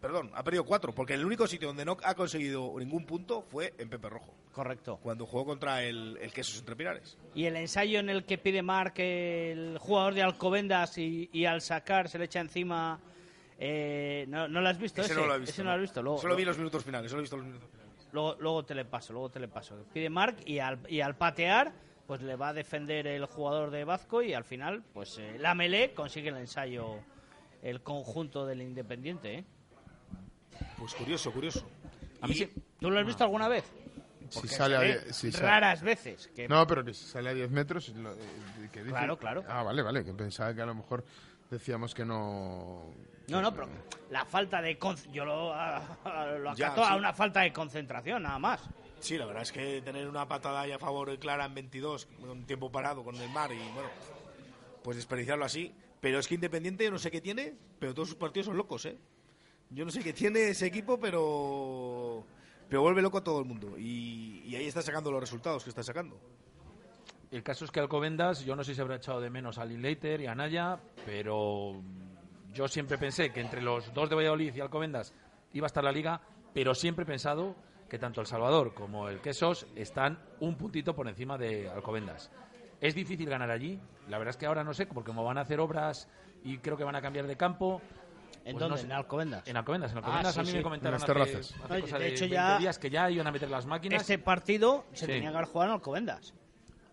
[0.00, 0.94] perdón, ha perdido 4.
[0.94, 4.34] Porque el único sitio donde no ha conseguido ningún punto fue en Pepe Rojo.
[4.52, 4.98] Correcto.
[5.02, 7.18] Cuando jugó contra el, el Quesos Entre Pinares.
[7.34, 12.08] Y el ensayo en el que pide Mark el jugador de Alcobendas y, al sacar
[12.08, 13.00] se le echa encima...
[13.58, 15.00] Eh, ¿no, ¿no, lo has visto?
[15.00, 15.52] Ese, no lo he visto.
[15.52, 16.02] Ese no, lo has visto.
[16.02, 18.08] Luego, solo vi los minutos finales, solo he visto los minutos finales.
[18.12, 19.76] Luego, luego te le paso, luego te le paso.
[19.92, 21.72] Pide Mark y al, y al patear
[22.06, 25.54] pues le va a defender el jugador de Vasco y al final pues eh, la
[25.54, 27.00] Melé consigue el ensayo
[27.62, 29.34] el conjunto del Independiente.
[29.34, 29.44] ¿eh?
[30.78, 31.66] Pues curioso, curioso.
[32.20, 32.50] A mí sí.
[32.80, 33.64] ¿Tú lo has visto alguna vez?
[34.30, 36.30] si sale a raras veces.
[36.48, 37.88] No, pero que si sale a 10 metros.
[37.90, 38.16] Lo, eh,
[38.88, 39.44] Claro, claro.
[39.48, 41.04] Ah, vale, vale, que pensaba que a lo mejor
[41.50, 42.92] decíamos que no.
[43.28, 43.68] No, no, pero
[44.10, 44.78] la falta de.
[45.12, 45.54] Yo lo,
[46.38, 48.60] lo acato a una falta de concentración, nada más.
[49.00, 52.44] Sí, la verdad es que tener una patada ahí a favor clara en 22, un
[52.44, 53.88] tiempo parado con el mar y bueno,
[54.82, 55.74] pues desperdiciarlo así.
[56.00, 58.84] Pero es que Independiente yo no sé qué tiene, pero todos sus partidos son locos,
[58.86, 58.96] ¿eh?
[59.70, 62.24] Yo no sé qué tiene ese equipo, pero
[62.68, 63.78] pero vuelve loco a todo el mundo.
[63.78, 66.18] Y, ahí está sacando los resultados que está sacando.
[67.30, 70.20] El caso es que Alcobendas, yo no sé si habrá echado de menos a Linklater
[70.20, 71.82] y a Naya, pero
[72.52, 75.12] yo siempre pensé que entre los dos de Valladolid y Alcobendas
[75.52, 76.20] iba a estar la liga,
[76.54, 77.56] pero siempre he pensado
[77.88, 82.30] que tanto El Salvador como el Quesos están un puntito por encima de Alcobendas.
[82.80, 85.42] Es difícil ganar allí, la verdad es que ahora no sé, porque como van a
[85.42, 86.08] hacer obras
[86.44, 87.82] y creo que van a cambiar de campo,
[88.46, 88.80] ¿En pues dónde?
[88.80, 89.48] ¿En Alcobendas?
[89.48, 89.90] En Alcobendas.
[89.90, 91.54] En Alcobendas ah, a mí me comentaron en las terrazas.
[91.98, 94.00] de, hecho, ya días que ya iban a meter las máquinas.
[94.00, 96.32] Este partido se tenía que haber jugado en Alcobendas.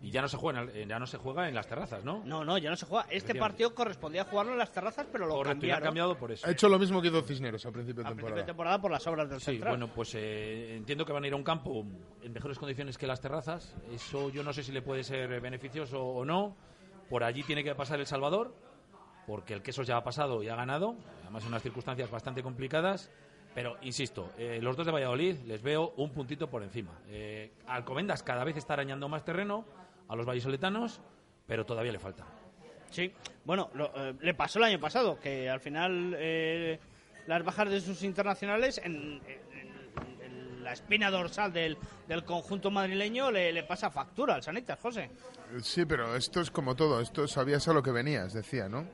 [0.00, 2.22] Y ya no se juega en, ya no se juega en las terrazas, ¿no?
[2.26, 3.06] No, no, ya no se juega.
[3.08, 5.82] Este partido correspondía jugarlo en las terrazas, pero lo Correcto, cambiaron.
[5.82, 6.46] ha cambiado por eso.
[6.46, 8.34] Ha hecho lo mismo que hizo Cisneros al principio de temporada.
[8.34, 11.26] principio de temporada por las obras del sí, bueno, pues eh, entiendo que van a
[11.28, 11.86] ir a un campo
[12.20, 13.74] en mejores condiciones que las terrazas.
[13.92, 16.54] Eso yo no sé si le puede ser beneficioso o no
[17.08, 18.54] Por allí tiene que pasar El Salvador,
[19.26, 23.10] porque el queso ya ha pasado y ha ganado, además en unas circunstancias bastante complicadas.
[23.54, 26.98] Pero, insisto, eh, los dos de Valladolid les veo un puntito por encima.
[27.06, 29.64] Eh, Alcobendas cada vez está arañando más terreno
[30.08, 31.00] a los vallisoletanos,
[31.46, 32.26] pero todavía le falta.
[32.90, 33.12] Sí,
[33.44, 36.78] bueno, eh, le pasó el año pasado, que al final eh,
[37.26, 39.20] las bajas de sus internacionales en,
[40.62, 41.76] la espina dorsal del,
[42.08, 45.10] del conjunto madrileño le, le, pasa factura al Sanitas, José.
[45.60, 48.86] Sí, pero esto es como todo, esto sabías a lo que venías, decía, ¿no?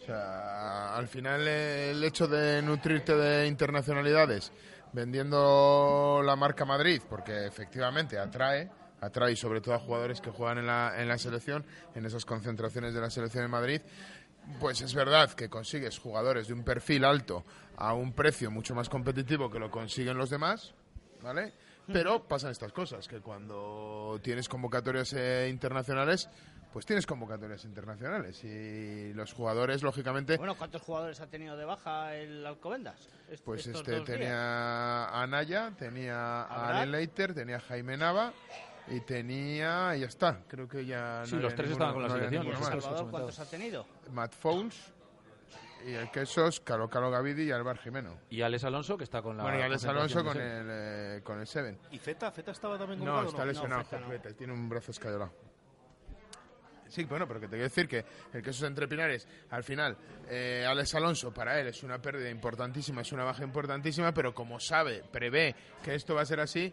[0.00, 4.50] O sea, al final el hecho de nutrirte de internacionalidades
[4.92, 10.66] vendiendo la marca Madrid, porque efectivamente atrae, atrae sobre todo a jugadores que juegan en
[10.66, 13.80] la, en la selección, en esas concentraciones de la selección en Madrid,
[14.58, 17.44] pues es verdad que consigues jugadores de un perfil alto
[17.76, 20.74] a un precio mucho más competitivo que lo consiguen los demás,
[21.22, 21.52] ¿vale?
[21.92, 26.28] Pero pasan estas cosas, que cuando tienes convocatorias eh, internacionales,
[26.72, 30.36] pues tienes convocatorias internacionales y los jugadores, lógicamente...
[30.36, 33.08] Bueno, ¿cuántos jugadores ha tenido de baja el Alcobendas?
[33.44, 38.32] Pues este tenía a Naya, tenía a Allen Leiter, tenía a Jaime Nava
[38.88, 39.96] y tenía...
[39.96, 41.22] y ya está, creo que ya...
[41.24, 42.46] Sí, los tres estaban con la selección.
[42.46, 43.86] ¿Y Salvador cuántos ha tenido?
[44.12, 44.92] Matt Fowles,
[45.86, 48.18] y el Quesos, Calo Calo Gavidi y Alvar Jimeno.
[48.28, 49.42] Y Alex Alonso, que está con la.
[49.42, 51.78] Bueno, y Alex Alonso con el, eh, con el Seven.
[51.90, 52.30] ¿Y Feta?
[52.30, 55.32] ¿Feta estaba también con No, está lesionado, no, Feta, tiene un brazo escayolado.
[56.90, 59.96] Sí, bueno, pero que te quiero decir que el Quesos entre Pinares, al final,
[60.28, 64.58] eh, Alex Alonso para él es una pérdida importantísima, es una baja importantísima, pero como
[64.58, 66.72] sabe, prevé que esto va a ser así,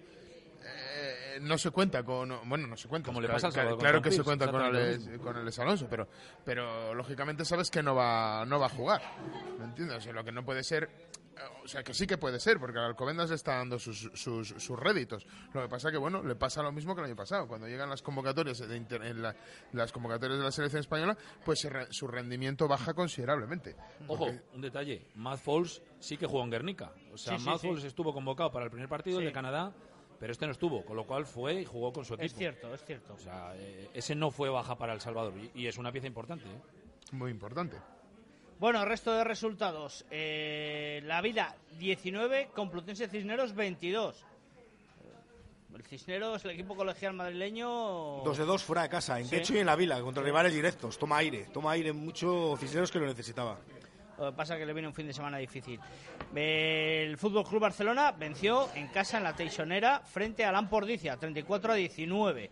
[0.63, 3.07] eh, no se cuenta con bueno no se cuenta.
[3.07, 6.07] Como le pasa claro, claro que se cuenta con el Alonso pero
[6.43, 9.01] pero lógicamente sabes que no va no va a jugar.
[9.59, 9.97] ¿me entiendes?
[9.97, 10.89] O sea, lo que no puede ser
[11.63, 14.49] o sea, que sí que puede ser, porque al Alcobendas le está dando sus, sus,
[14.49, 15.25] sus, réditos.
[15.53, 17.47] Lo que pasa que, bueno, le pasa lo mismo que el año pasado.
[17.47, 19.35] Cuando llegan las convocatorias de en la,
[19.73, 23.75] las convocatorias de la selección española, pues su rendimiento baja considerablemente.
[24.07, 25.07] Ojo, un detalle.
[25.15, 26.91] Matt Falls sí que jugó en Guernica.
[27.11, 29.73] O sea, sí, Matt sí, Falls estuvo convocado para el primer partido, el de Canadá,
[30.19, 32.25] pero este no estuvo, con lo cual fue y jugó con su equipo.
[32.25, 33.13] Es cierto, es cierto.
[33.13, 36.07] O sea, eh, ese no fue baja para El Salvador y, y es una pieza
[36.07, 36.45] importante.
[36.45, 36.61] ¿eh?
[37.11, 37.77] Muy importante.
[38.59, 40.05] Bueno, resto de resultados.
[40.09, 44.25] Eh, la Vida 19, Complutense Cisneros 22.
[45.75, 48.23] El Cisneros, el equipo colegial madrileño.
[48.23, 49.35] Dos de dos fuera de casa, en ¿Sí?
[49.35, 50.97] Quecho y en la Vila, contra rivales directos.
[50.97, 53.59] Toma aire, toma aire mucho Cisneros que lo necesitaba.
[54.17, 55.79] Lo que pasa es que le viene un fin de semana difícil.
[56.33, 61.75] El Fútbol Club Barcelona venció en casa en la Teixonera frente a Lampordicia, 34 a
[61.75, 62.49] 19.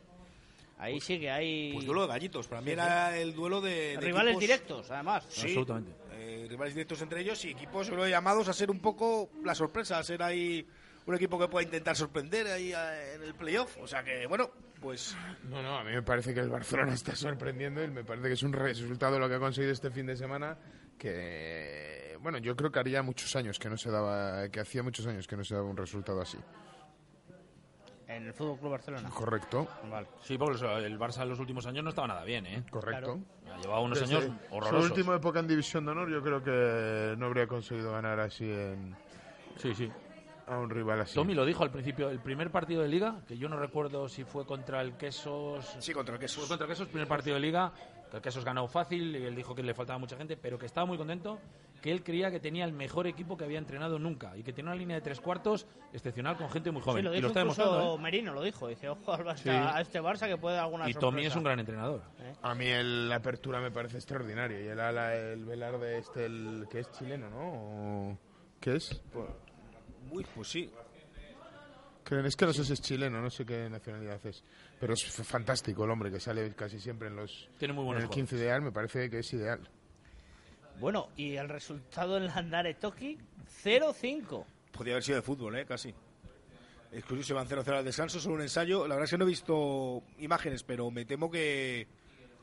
[0.78, 1.72] Ahí pues, sigue, ahí.
[1.74, 2.48] Pues duelo de gallitos.
[2.48, 3.96] Para mí era el duelo de.
[3.96, 4.42] de rivales equipos...
[4.42, 5.26] directos, además.
[5.30, 5.94] Sí, Absolutamente.
[6.12, 9.98] Eh, rivales directos entre ellos y equipos creo, llamados a ser un poco la sorpresa,
[9.98, 10.66] a ser ahí
[11.06, 13.78] un equipo que pueda intentar sorprender ahí en el playoff.
[13.82, 14.50] O sea que, bueno,
[14.82, 15.16] pues.
[15.50, 18.34] No, no, a mí me parece que el Barcelona está sorprendiendo y me parece que
[18.34, 20.58] es un resultado lo que ha conseguido este fin de semana
[20.98, 22.18] que.
[22.22, 24.50] Bueno, yo creo que haría muchos años que no se daba.
[24.50, 26.38] que hacía muchos años que no se daba un resultado así.
[28.16, 29.10] En el Fútbol Club Barcelona.
[29.10, 29.68] Correcto.
[29.92, 30.08] Vale.
[30.22, 32.64] Sí, porque el Barça en los últimos años no estaba nada bien, ¿eh?
[32.70, 33.20] Correcto.
[33.44, 33.62] Claro.
[33.62, 34.86] Llevaba unos Desde años horrorosos.
[34.86, 38.50] Su última época en División de Honor, yo creo que no habría conseguido ganar así
[38.50, 38.96] en.
[39.58, 39.92] Sí, sí.
[40.48, 41.16] A un rival así.
[41.16, 44.24] Tommy lo dijo al principio, el primer partido de Liga, que yo no recuerdo si
[44.24, 45.76] fue contra el Quesos.
[45.80, 46.40] Sí, contra el Quesos.
[46.40, 47.74] Fue contra el Quesos, primer partido de Liga,
[48.16, 50.66] que el Quesos ganó fácil y él dijo que le faltaba mucha gente, pero que
[50.66, 51.40] estaba muy contento,
[51.82, 54.72] que él creía que tenía el mejor equipo que había entrenado nunca y que tenía
[54.72, 57.02] una línea de tres cuartos excepcional con gente muy joven.
[57.02, 57.96] Sí, lo dijo y lo está demostrando.
[57.96, 58.02] ¿eh?
[58.02, 59.50] Merino lo dijo, dice, ojo al Barça, sí.
[59.50, 61.12] a este Barça que puede dar alguna Y sorpresa.
[61.12, 62.02] Tommy es un gran entrenador.
[62.20, 62.34] ¿Eh?
[62.42, 66.26] A mí el, la apertura me parece extraordinaria y el ala, el velar de este,
[66.26, 68.12] el que es chileno, ¿no?
[68.12, 68.18] ¿O
[68.60, 69.02] ¿Qué es?
[69.12, 69.30] Pues,
[70.10, 70.72] muy, pues sí.
[72.12, 74.44] Es que no sé si es chileno, no sé qué nacionalidad es.
[74.80, 77.50] Pero es fantástico el hombre que sale casi siempre en los.
[77.58, 79.60] Tiene muy buenos En el 15 ideal, me parece que es ideal.
[80.80, 83.18] Bueno, y el resultado en la Andare Toki,
[83.64, 84.46] 0-5.
[84.72, 85.66] Podría haber sido de fútbol, ¿eh?
[85.66, 85.94] Casi.
[86.92, 88.88] Exclusivo se van 0-0 al descanso, solo un ensayo.
[88.88, 91.88] La verdad es que no he visto imágenes, pero me temo que.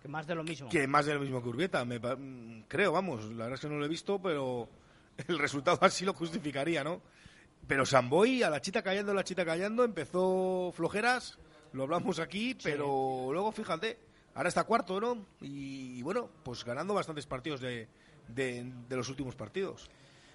[0.00, 0.68] Que más de lo mismo.
[0.68, 1.84] Que más de lo mismo que Urbieta.
[1.84, 2.00] Me,
[2.68, 3.24] creo, vamos.
[3.26, 4.68] La verdad es que no lo he visto, pero
[5.28, 7.02] el resultado así lo justificaría, ¿no?
[7.66, 11.38] Pero Samboy, a la chita callando, la chita callando, empezó flojeras,
[11.72, 12.84] lo hablamos aquí, pero
[13.26, 13.32] sí.
[13.32, 13.98] luego fíjate,
[14.34, 15.24] ahora está cuarto, ¿no?
[15.40, 17.88] Y, y bueno, pues ganando bastantes partidos de,
[18.28, 19.90] de, de, los últimos partidos.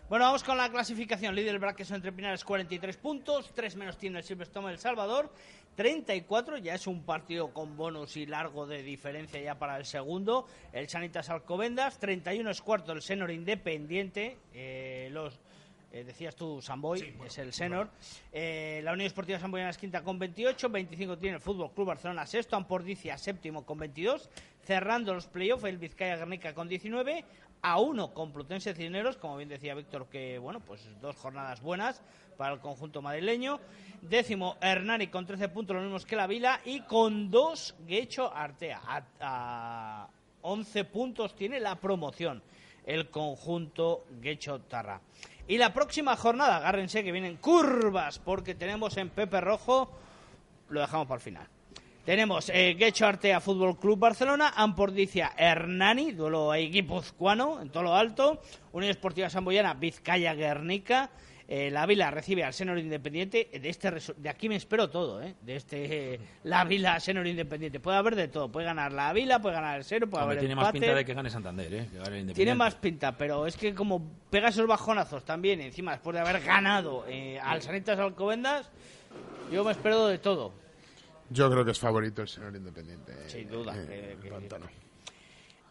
[0.10, 1.36] Bueno, vamos con la clasificación.
[1.36, 5.30] Líder el Braques entre Pinares 43 puntos, 3 menos tiene el Silverstone El Salvador,
[5.76, 10.47] 34, ya es un partido con bonus y largo de diferencia ya para el segundo.
[10.71, 15.39] El Sanitas Alcobendas, 31 es cuarto el Senor Independiente, eh, los
[15.91, 17.89] Eh, decías tú, Samboy, es el Senor.
[18.34, 22.26] Eh, la Unión Esportiva Samboyana es quinta con 28, 25 tiene el Fútbol Club Barcelona
[22.26, 24.30] sexto, Ampordicia séptimo con 22,
[24.63, 27.23] cerrando los playoffs el Vizcaya Guernica con 19,
[27.62, 32.02] a uno con Plutense Cineros, como bien decía Víctor, que bueno, pues dos jornadas buenas
[32.38, 33.60] para el conjunto madrileño.
[34.02, 38.82] Décimo, Hernani con 13 puntos, lo mismos que la Vila, y con dos, Guecho Artea.
[38.86, 40.08] A, a
[40.41, 42.43] 11 puntos tiene la promoción
[42.88, 45.02] el conjunto Guecho Tarra.
[45.47, 49.89] Y la próxima jornada, agárrense que vienen curvas, porque tenemos en Pepe Rojo,
[50.69, 51.47] lo dejamos para el final.
[52.03, 58.41] Tenemos eh, Artea Fútbol Club Barcelona, Ampordicia Hernani, duelo guipuzcoano en todo lo alto,
[58.73, 61.10] Unión Esportiva Samboyana, Vizcaya Guernica,
[61.49, 63.49] eh, la Vila recibe al Senor Independiente.
[63.53, 65.36] De este de aquí me espero todo, ¿eh?
[65.41, 67.79] De este la Vila Senor Independiente.
[67.79, 68.51] Puede haber de todo.
[68.51, 71.13] Puede ganar la Vila, puede ganar el Senor, puede haber Tiene más pinta de que
[71.13, 71.88] gane Santander, ¿eh?
[72.33, 76.43] tiene más pinta, pero es que como pega esos bajonazos también, encima después de haber
[76.43, 78.69] ganado eh, al Sanitas Alcobendas,
[79.49, 80.51] yo me espero de todo.
[81.29, 83.29] Yo creo que es favorito el Senor Independiente.
[83.29, 83.73] Sin duda.
[83.73, 83.89] ¿Dónde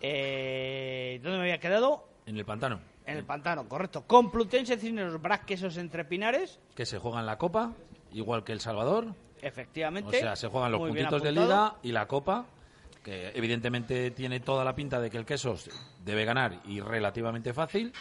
[0.01, 2.09] me había quedado?
[2.25, 2.96] En el pantano.
[3.07, 4.05] En el pantano, correcto.
[4.07, 6.59] Complutense Cisneros Brasquesos entre Pinares.
[6.75, 7.73] Que se juegan la Copa,
[8.13, 9.15] igual que El Salvador.
[9.41, 10.17] Efectivamente.
[10.17, 12.47] O sea, se juegan los puntitos de Liga y la Copa,
[13.05, 15.71] que evidentemente tiene toda la pinta de que el Quesos
[16.05, 17.93] debe ganar y relativamente fácil.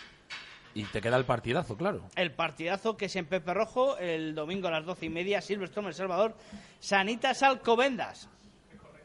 [0.74, 2.02] Y te queda el partidazo, claro.
[2.18, 5.88] El partidazo que es en Pepe Rojo, el domingo a las doce y media, Silverstone,
[5.88, 6.36] El Salvador,
[6.80, 8.28] Sanitas Alcobendas.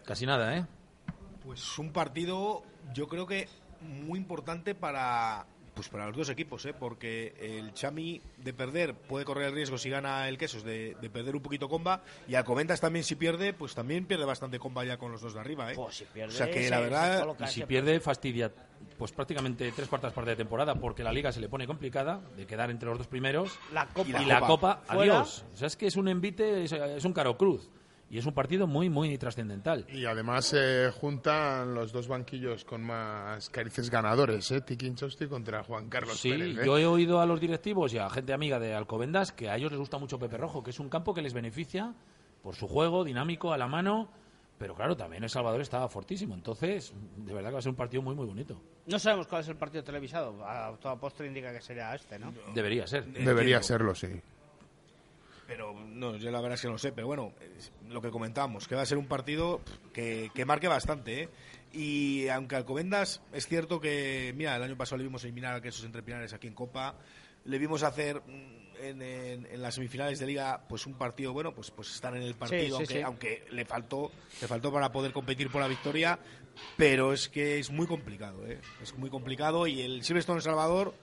[0.04, 0.66] Casi nada, ¿eh?
[1.44, 3.48] Pues un partido, yo creo que
[3.82, 5.46] muy importante para
[5.80, 6.74] pues para los dos equipos, ¿eh?
[6.78, 11.34] porque el Chami de perder puede correr el riesgo si gana el Quesos de, perder
[11.34, 15.10] un poquito comba y Alcobendas también si pierde, pues también pierde bastante comba ya con
[15.10, 15.72] los dos de arriba.
[15.72, 15.76] ¿eh?
[15.76, 17.34] Pues si pierde, o sea que la verdad...
[17.40, 18.52] Y si pierde fastidia
[18.98, 22.46] pues prácticamente tres cuartas partes de temporada porque la liga se le pone complicada de
[22.46, 24.22] quedar entre los dos primeros la copa.
[24.22, 25.46] y la, copa, adiós.
[25.54, 27.70] O sea, es que es un envite, es un caro cruz
[28.10, 29.86] y es un partido muy, muy trascendental.
[29.88, 34.60] Y además se eh, juntan los dos banquillos con más carices ganadores, ¿eh?
[34.60, 34.92] Tiki
[35.28, 36.58] contra Juan Carlos sí, Pérez.
[36.58, 36.62] ¿eh?
[36.66, 39.70] yo he oído a los directivos y a gente amiga de Alcobendas que a ellos
[39.70, 41.94] les gusta mucho Pepe Rojo, que es un campo que les beneficia
[42.42, 44.10] por su juego dinámico, a la mano.
[44.58, 46.34] Pero claro, también El Salvador estaba fortísimo.
[46.34, 48.60] Entonces, de verdad que va a ser un partido muy, muy bonito.
[48.86, 50.44] No sabemos cuál es el partido televisado.
[50.44, 52.34] A toda postre indica que sería este, ¿no?
[52.54, 53.06] Debería ser.
[53.06, 54.20] Debería serlo, sí
[55.50, 57.32] pero no, yo la verdad es que no sé, pero bueno,
[57.88, 59.60] lo que comentábamos, que va a ser un partido
[59.92, 61.28] que, que marque bastante, ¿eh?
[61.72, 65.84] Y aunque Alcobendas, es cierto que, mira, el año pasado le vimos eliminar a Quesos
[65.84, 66.94] Entre Pinares aquí en Copa,
[67.46, 71.72] le vimos hacer mm, en, en, las semifinales de Liga pues un partido, bueno, pues
[71.72, 75.62] pues están en el partido, aunque, aunque le faltó le faltó para poder competir por
[75.62, 76.16] la victoria,
[76.76, 78.60] pero es que es muy complicado, ¿eh?
[78.80, 80.94] Es muy complicado y el Silverstone Salvador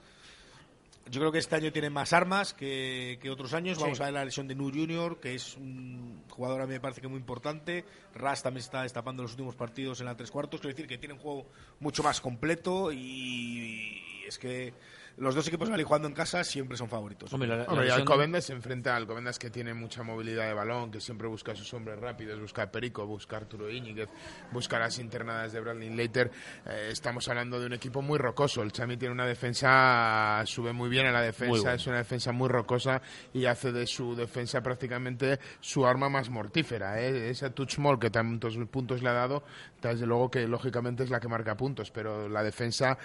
[1.09, 3.79] yo creo que este año tiene más armas que, otros años.
[3.79, 6.79] Vamos a ver la lesión de Nu Junior, que es un jugador a mí me
[6.79, 7.85] parece que muy importante.
[8.13, 10.59] Ras también está destapando los últimos partidos en la tres cuartos.
[10.59, 11.47] Quiero decir que tiene un juego
[11.79, 14.73] mucho más completo y es que
[15.17, 17.33] los dos equipos que jugando en casa siempre son favoritos.
[17.33, 21.27] Hombre, y Alcobendas se enfrenta a Alcobendas que tiene mucha movilidad de balón, que siempre
[21.27, 24.09] busca sus hombres rápidos, busca a Perico, busca a Arturo Íñiguez,
[24.51, 26.29] busca las internadas de Bradley Later.
[26.67, 28.61] Eh, estamos hablando de un equipo muy rocoso.
[28.61, 32.49] El Chami tiene una defensa, sube muy bien en la defensa, es una defensa muy
[32.49, 33.01] rocosa
[33.33, 37.01] y hace de su defensa prácticamente su arma más mortífera.
[37.01, 37.29] ¿eh?
[37.31, 39.43] Esa touch mall que tantos puntos le ha dado,
[39.81, 42.97] desde luego que lógicamente es la que marca puntos, pero la defensa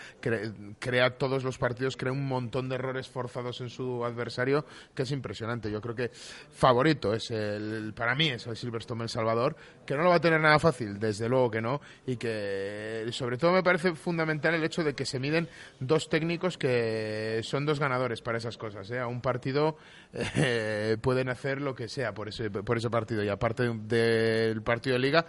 [0.78, 5.12] crea todos los partidos crea un montón de errores forzados en su adversario que es
[5.12, 5.70] impresionante.
[5.70, 6.10] Yo creo que
[6.50, 9.54] favorito es el, para mí es el Silverstone El Salvador,
[9.86, 13.38] que no lo va a tener nada fácil, desde luego que no, y que sobre
[13.38, 17.78] todo me parece fundamental el hecho de que se miden dos técnicos que son dos
[17.78, 18.90] ganadores para esas cosas.
[18.90, 18.98] ¿eh?
[18.98, 19.76] A un partido
[20.12, 24.94] eh, pueden hacer lo que sea por ese, por ese partido y aparte del partido
[24.94, 25.24] de liga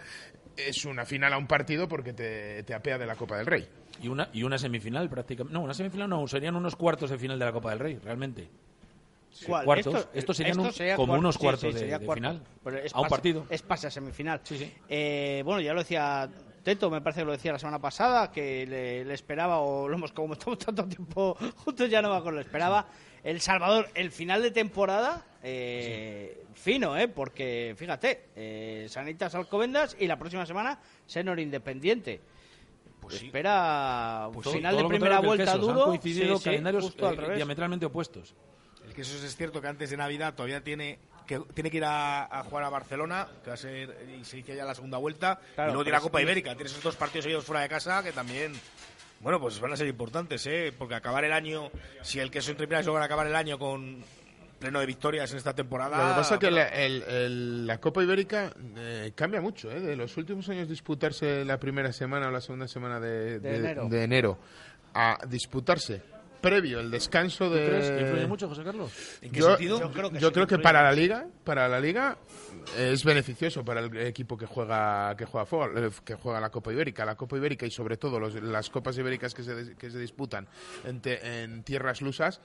[0.56, 3.68] es una final a un partido porque te, te apea de la Copa del Rey.
[4.02, 5.54] Y una, y una semifinal prácticamente.
[5.54, 8.48] No, una semifinal no, serían unos cuartos de final de la Copa del Rey, realmente.
[9.46, 10.08] Cuartos.
[10.14, 10.56] Esto, serían
[10.96, 12.40] como unos cuartos de, final.
[12.92, 13.46] a un partido.
[13.50, 14.40] Es pase a semifinal.
[14.88, 16.30] Eh, bueno, ya lo decía
[16.64, 20.12] Teto, me parece que lo decía la semana pasada, que le, esperaba, o lo hemos
[20.12, 22.86] como estamos tanto tiempo juntos, ya no me acuerdo, le esperaba
[23.22, 27.08] El Salvador, el final de temporada, eh, fino, ¿eh?
[27.08, 32.22] Porque, fíjate, eh, Sanitas Alcobendas y la próxima semana Senor Independiente.
[33.04, 35.84] Pues Espera pues final de primera vuelta duro.
[35.84, 38.34] Han coincidido calendarios eh, diametralmente opuestos.
[38.86, 41.84] El que eso es cierto que antes de Navidad todavía tiene que tiene que ir
[41.86, 45.40] a, jugar a Barcelona, que va a ser y se inicia ya la segunda vuelta,
[45.56, 48.12] y luego tiene la Copa Ibérica, tiene esos dos partidos seguidos fuera de casa que
[48.12, 48.52] también
[49.20, 50.72] Bueno, pues van a ser importantes, ¿eh?
[50.76, 51.70] Porque acabar el año,
[52.02, 54.04] si el queso entre Pinares logra acabar el año con
[54.64, 55.98] pleno de victorias en esta temporada.
[55.98, 59.80] Lo que pasa es que la, Copa Ibérica eh, cambia mucho, ¿eh?
[59.80, 64.38] De los últimos años disputarse la primera semana o la segunda semana de, de enero
[64.94, 66.00] a disputarse
[66.44, 67.66] previo el descanso de.
[67.66, 68.92] crees que influye mucho, José Carlos?
[69.22, 69.80] ¿En qué yo, sentido?
[69.80, 72.18] Yo creo que, yo creo que para la liga, para la liga
[72.76, 76.72] es beneficioso para el equipo que juega que juega fútbol, eh, que juega la Copa
[76.72, 80.46] Ibérica, la Copa Ibérica y sobre todo las copas ibéricas que se, que se disputan
[80.84, 82.40] en, en tierras lusas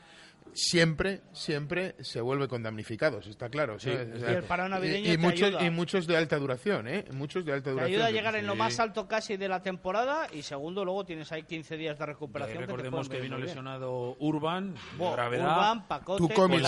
[0.54, 3.78] siempre, siempre se vuelve con damnificados, está claro.
[3.84, 7.06] y, muchos, y muchos de alta duración, ¿eh?
[7.12, 7.94] Muchos de alta duración.
[7.94, 11.32] ayuda a llegar en lo más alto casi de la temporada y segundo, luego tienes
[11.32, 12.64] ahí 15 días de recuperación.
[12.64, 15.46] recordemos que, vino lesionado Urban, gravedad.
[15.46, 16.66] Urban, Pacote, tú comes,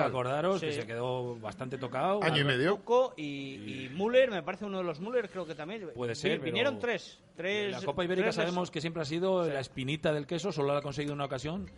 [0.00, 1.95] acordaros que se quedó bastante tocado.
[1.96, 2.82] Año y medio.
[3.16, 5.90] Y, Müller, me parece uno de los Müller, creo que también.
[5.94, 6.40] Puede ser.
[6.40, 7.72] Vinieron tres, tres.
[7.72, 10.82] La Copa Ibérica sabemos que siempre ha sido la espinita del queso, solo la ha
[10.82, 11.70] conseguido una ocasión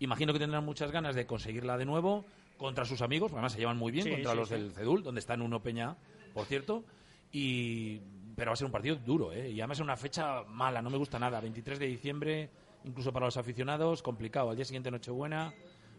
[0.00, 2.24] Imagino que tendrán muchas ganas de conseguirla de nuevo
[2.56, 5.42] contra sus amigos, además se llevan muy bien contra los del Cedul, donde está en
[5.42, 5.96] Uno Peña,
[6.34, 6.84] por cierto,
[7.32, 8.00] y
[8.36, 9.50] pero va a ser un partido duro, ¿eh?
[9.50, 11.40] Y además es una fecha mala, no me gusta nada.
[11.40, 12.50] 23 de diciembre,
[12.84, 14.50] incluso para los aficionados, complicado.
[14.50, 15.52] Al día siguiente Nochebuena.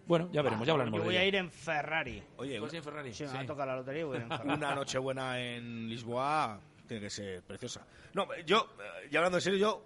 [0.09, 2.23] Bueno, ya veremos, ya hablaremos Yo voy a ir en Ferrari.
[2.37, 3.13] Oye, ¿vas en Ferrari?
[3.13, 4.53] Sí, me va a tocar la lotería y voy en Ferrari.
[4.53, 7.85] Una Nochebuena en Lisboa tiene que ser preciosa.
[8.15, 9.85] No, yo, eh, ya hablando en serio, yo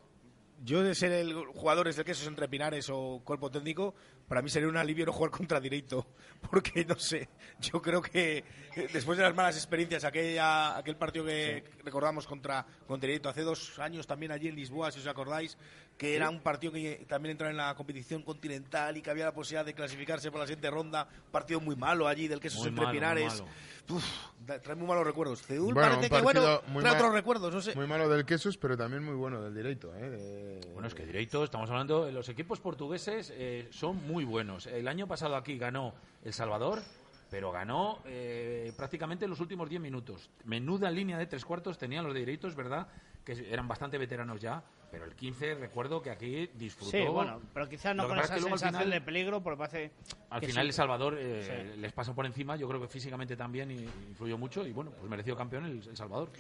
[0.64, 3.96] yo de ser el jugador de quesos entre Pinares o cuerpo técnico,
[4.34, 6.08] para mí sería un alivio no jugar contra Direito,
[6.50, 7.30] porque no sé,
[7.62, 8.44] yo creo que
[8.92, 13.78] después de las malas experiencias, aquella, aquel partido que recordamos contra, contra Direito hace dos
[13.78, 15.56] años también allí en Lisboa, si os acordáis,
[16.00, 19.36] que era un partido que también entraba en la competición continental y que había la
[19.36, 23.44] posibilidad de clasificarse por la siguiente ronda, partido muy malo allí del queso entre Pinares.
[23.88, 24.04] Uf,
[24.46, 25.42] trae muy malos recuerdos.
[25.42, 27.76] Cedul parece que bueno, trae otros recuerdos, no sé.
[27.76, 29.94] Muy malo del Quesos, pero también muy bueno del Direito.
[29.96, 30.60] ¿eh?
[30.74, 34.68] Bueno, es que Direito, estamos hablando, los equipos portugueses eh, son muy buenos.
[34.68, 36.82] El año pasado aquí ganó El Salvador,
[37.30, 40.30] pero ganó eh, prácticamente los últimos 10 minutos.
[40.46, 42.88] Menuda línea de tres cuartos tenían los de Direitos, ¿verdad?
[43.24, 44.64] Que eran bastante veteranos ya
[44.94, 46.92] pero el 15 recuerdo que aquí disfrutó.
[46.92, 49.92] Sí, bueno, pero quizás no con esa sensación de peligro, porque parece.
[50.30, 54.38] Al final, El Salvador eh, les pasó por encima, yo creo que físicamente también influyó
[54.38, 56.32] mucho y bueno, pues mereció campeón el, Salvador.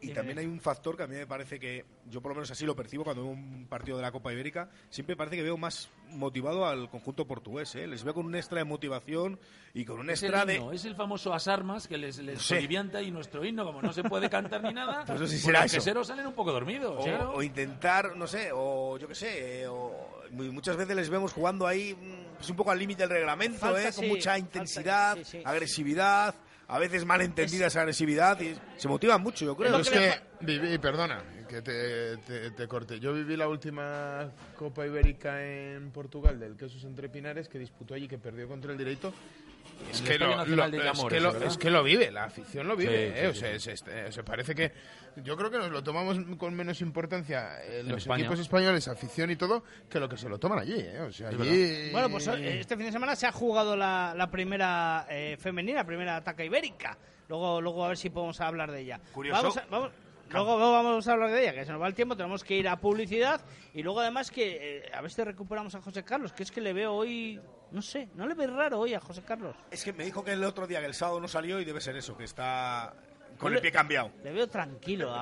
[0.00, 2.50] y, también hay un factor que a mí me parece que, yo por lo menos
[2.50, 5.58] así lo percibo cuando veo un partido de la Copa Ibérica, siempre parece que veo
[5.58, 7.86] más motivado al conjunto portugués, ¿eh?
[7.86, 9.38] les veo con un extra de motivación
[9.74, 10.56] y con un extra de.
[10.72, 14.30] Es el famoso As Armas que les, les y nuestro himno, como no se puede
[14.30, 17.04] cantar ni nada, pues si será los un poco dormidos.
[17.34, 21.94] o intentar no sé, o yo qué sé, o muchas veces les vemos jugando ahí
[21.94, 23.90] mm, pues un poco al límite del reglamento, ¿eh?
[23.94, 26.34] con mucha intensidad, agresividad,
[26.68, 29.78] a veces mal entendida esa agresividad y se motivan mucho, yo creo.
[29.78, 32.16] Es que viví, perdona, que te,
[32.50, 33.00] te, corte.
[33.00, 38.06] Yo viví la última Copa Ibérica en Portugal del Quesos Entre Pinares que disputó allí,
[38.06, 39.12] que perdió contra el Directo
[39.90, 43.24] es que, lo, es, que lo, vive, la afición lo vive.
[43.24, 43.28] ¿eh?
[43.28, 44.72] o, sea, se parece que
[45.16, 49.36] yo creo que nos lo tomamos con menos importancia eh, los equipos españoles, afición y
[49.36, 50.78] todo, que lo que se lo toman allí.
[50.78, 51.00] ¿eh?
[51.00, 51.90] O sea, allí...
[51.92, 55.06] Bueno, pues este fin de semana se ha jugado la, la primera
[55.38, 56.96] femenina, la primera ataca ibérica.
[57.28, 59.00] Luego, luego a ver si podemos hablar de ella.
[59.12, 59.54] Curioso.
[59.70, 59.92] vamos
[60.32, 62.68] Luego, vamos a hablar de ella, que se nos va el tiempo, tenemos que ir
[62.68, 63.40] a publicidad
[63.74, 66.60] y luego además que eh, a ver si recuperamos a José Carlos, que es que
[66.60, 67.40] le veo hoy,
[67.72, 69.56] no sé, ¿no le ve raro hoy a José Carlos?
[69.72, 71.80] Es que me dijo que el otro día, que el sábado no salió y debe
[71.80, 72.94] ser eso, que está
[73.40, 74.12] con el pie cambiado.
[74.22, 75.12] Le veo tranquilo,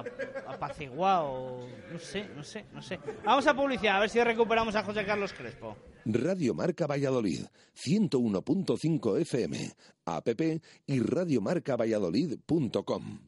[0.47, 3.01] apaciguado, no sé, no sé, no sé.
[3.25, 5.75] Vamos a publicidad, a ver si recuperamos a José Carlos Crespo.
[6.05, 7.47] Radio Marca Valladolid,
[7.77, 9.73] 101.5 FM,
[10.05, 10.29] app
[10.87, 13.28] y radiomarcavalladolid.com.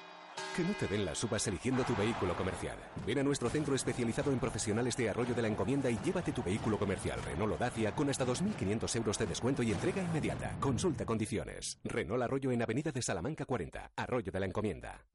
[0.55, 2.77] Que no te den las uvas eligiendo tu vehículo comercial.
[3.05, 6.43] Ven a nuestro centro especializado en profesionales de Arroyo de la Encomienda y llévate tu
[6.43, 10.57] vehículo comercial Renault Dacia con hasta 2.500 euros de descuento y entrega inmediata.
[10.59, 11.79] Consulta condiciones.
[11.83, 15.05] Renault Arroyo en Avenida de Salamanca 40, Arroyo de la Encomienda.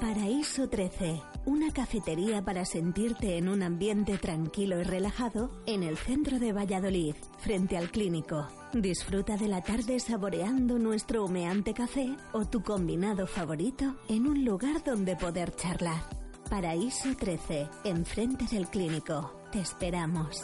[0.00, 6.38] Paraíso 13, una cafetería para sentirte en un ambiente tranquilo y relajado en el centro
[6.38, 8.48] de Valladolid, frente al clínico.
[8.72, 14.63] Disfruta de la tarde saboreando nuestro humeante café o tu combinado favorito en un lugar
[14.84, 16.02] donde poder charlar.
[16.48, 19.40] Paraíso 13, enfrente del clínico.
[19.50, 20.42] Te esperamos.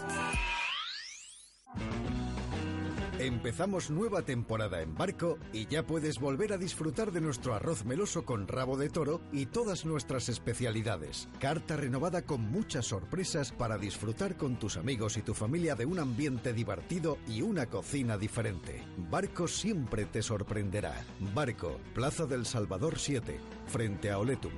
[3.21, 8.25] Empezamos nueva temporada en barco y ya puedes volver a disfrutar de nuestro arroz meloso
[8.25, 11.29] con rabo de toro y todas nuestras especialidades.
[11.39, 15.99] Carta renovada con muchas sorpresas para disfrutar con tus amigos y tu familia de un
[15.99, 18.83] ambiente divertido y una cocina diferente.
[19.11, 21.05] Barco siempre te sorprenderá.
[21.35, 24.53] Barco, Plaza del Salvador 7, frente a Oletum.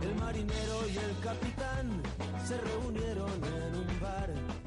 [0.00, 2.02] El marinero y el capitán
[2.46, 4.65] se reunieron en un bar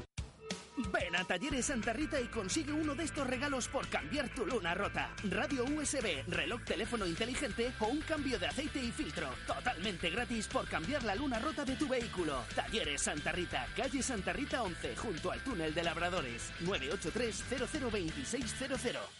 [0.92, 4.74] Ven a Talleres Santa Rita y consigue uno de estos regalos por cambiar tu luna
[4.74, 5.10] rota.
[5.24, 9.28] Radio USB, reloj teléfono inteligente o un cambio de aceite y filtro.
[9.46, 12.44] Totalmente gratis por cambiar la luna rota de tu vehículo.
[12.54, 16.50] Talleres Santa Rita, calle Santa Rita 11, junto al túnel de Labradores.
[16.60, 19.19] 983 002600.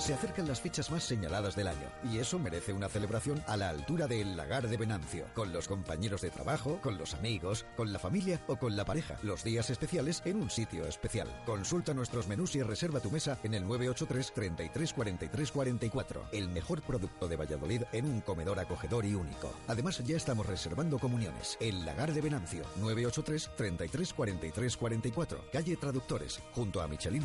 [0.00, 3.68] Se acercan las fechas más señaladas del año y eso merece una celebración a la
[3.68, 7.98] altura del Lagar de Venancio, con los compañeros de trabajo, con los amigos, con la
[7.98, 9.18] familia o con la pareja.
[9.22, 11.28] Los días especiales en un sitio especial.
[11.44, 16.28] Consulta nuestros menús y reserva tu mesa en el 983 33 43 44.
[16.32, 19.52] El mejor producto de Valladolid en un comedor acogedor y único.
[19.68, 21.58] Además ya estamos reservando comuniones.
[21.60, 25.44] El Lagar de Venancio, 983 33 43 44.
[25.52, 27.24] Calle Traductores, junto a Michelin.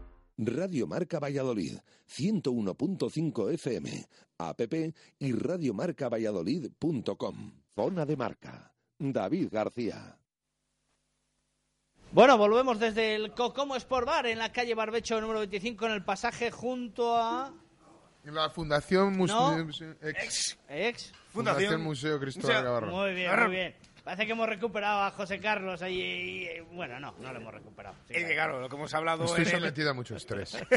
[0.43, 1.77] Radio Marca Valladolid,
[2.09, 4.07] 101.5 FM,
[4.39, 4.59] app
[5.19, 7.51] y radiomarcavalladolid.com.
[7.75, 8.73] Zona de marca.
[8.97, 10.17] David García.
[12.11, 16.03] Bueno, volvemos desde el Cocomo Sport Bar en la calle Barbecho número 25 en el
[16.03, 17.53] pasaje junto a
[18.23, 19.67] la Fundación Museo
[20.01, 22.91] ex, ex, Fundación, Museo Cristóbal Gavarro.
[22.91, 23.75] Muy bien, muy bien.
[24.11, 26.01] Parece que hemos recuperado a José Carlos ahí.
[26.01, 27.95] Y, bueno, no, no lo hemos recuperado.
[28.09, 29.23] es que claro, lo que hemos hablado.
[29.23, 30.53] Estoy sometido a mucho estrés.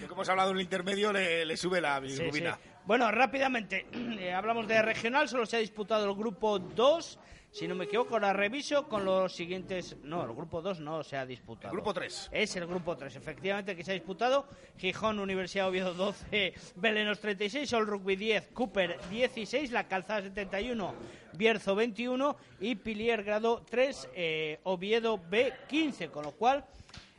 [0.00, 2.58] lo que hemos hablado en el intermedio le, sube la bilirrubina.
[2.86, 3.86] Bueno, rápidamente,
[4.18, 5.28] eh, hablamos de regional.
[5.28, 7.20] Solo se ha disputado el grupo 2
[7.54, 9.96] si no me equivoco, la reviso con los siguientes.
[10.02, 11.68] No, el grupo 2 no se ha disputado.
[11.68, 12.30] El grupo 3.
[12.32, 14.48] Es el grupo 3, efectivamente, que se ha disputado.
[14.76, 20.94] Gijón, Universidad Oviedo 12, Belenos 36, Sol Rugby 10, Cooper 16, La Calzada 71,
[21.34, 26.64] Bierzo 21 y Pilier Grado 3, eh, Oviedo B 15, con lo cual.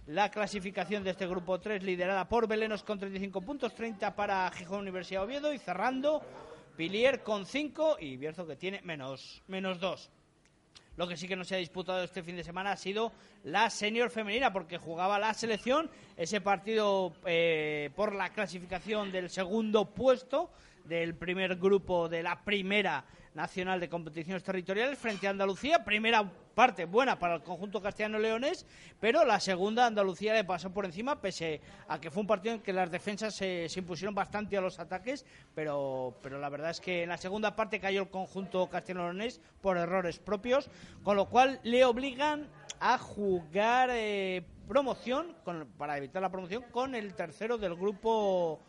[0.07, 4.81] La clasificación de este grupo 3 liderada por Belenos con 35 puntos, 30 para Gijón
[4.81, 6.21] Universidad Oviedo y cerrando
[6.75, 10.11] Pilier con 5 y Bierzo que tiene menos, menos 2.
[10.97, 13.11] Lo que sí que no se ha disputado este fin de semana ha sido
[13.43, 19.93] la senior femenina, porque jugaba la selección, ese partido eh, por la clasificación del segundo
[19.93, 20.51] puesto
[20.85, 23.03] del primer grupo de la primera
[23.35, 25.83] nacional de competiciones territoriales frente a Andalucía.
[25.83, 28.65] Primera parte buena para el conjunto castellano-leones,
[28.99, 32.61] pero la segunda Andalucía le pasó por encima, pese a que fue un partido en
[32.61, 37.03] que las defensas se, impusieron bastante a los ataques, pero, pero la verdad es que
[37.03, 40.69] en la segunda parte cayó el conjunto castellano-leones por errores propios,
[41.03, 42.47] con lo cual le obligan
[42.79, 45.35] a jugar eh, promoción,
[45.77, 48.61] para evitar la promoción, con el tercero del grupo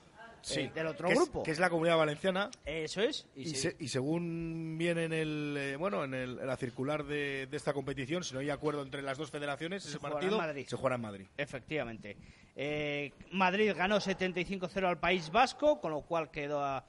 [0.54, 1.42] sí, del otro grupo.
[1.42, 2.50] que es la Comunidad Valenciana.
[2.64, 3.26] Eso es.
[3.34, 3.54] Y,
[3.88, 8.50] según viene en el eh, bueno en, la circular de, esta competición, si no hay
[8.50, 11.26] acuerdo entre las dos federaciones, ese partido se juega en Madrid.
[11.36, 12.16] Efectivamente.
[12.54, 16.86] Eh, Madrid ganó 75-0 al País Vasco, con lo cual quedó a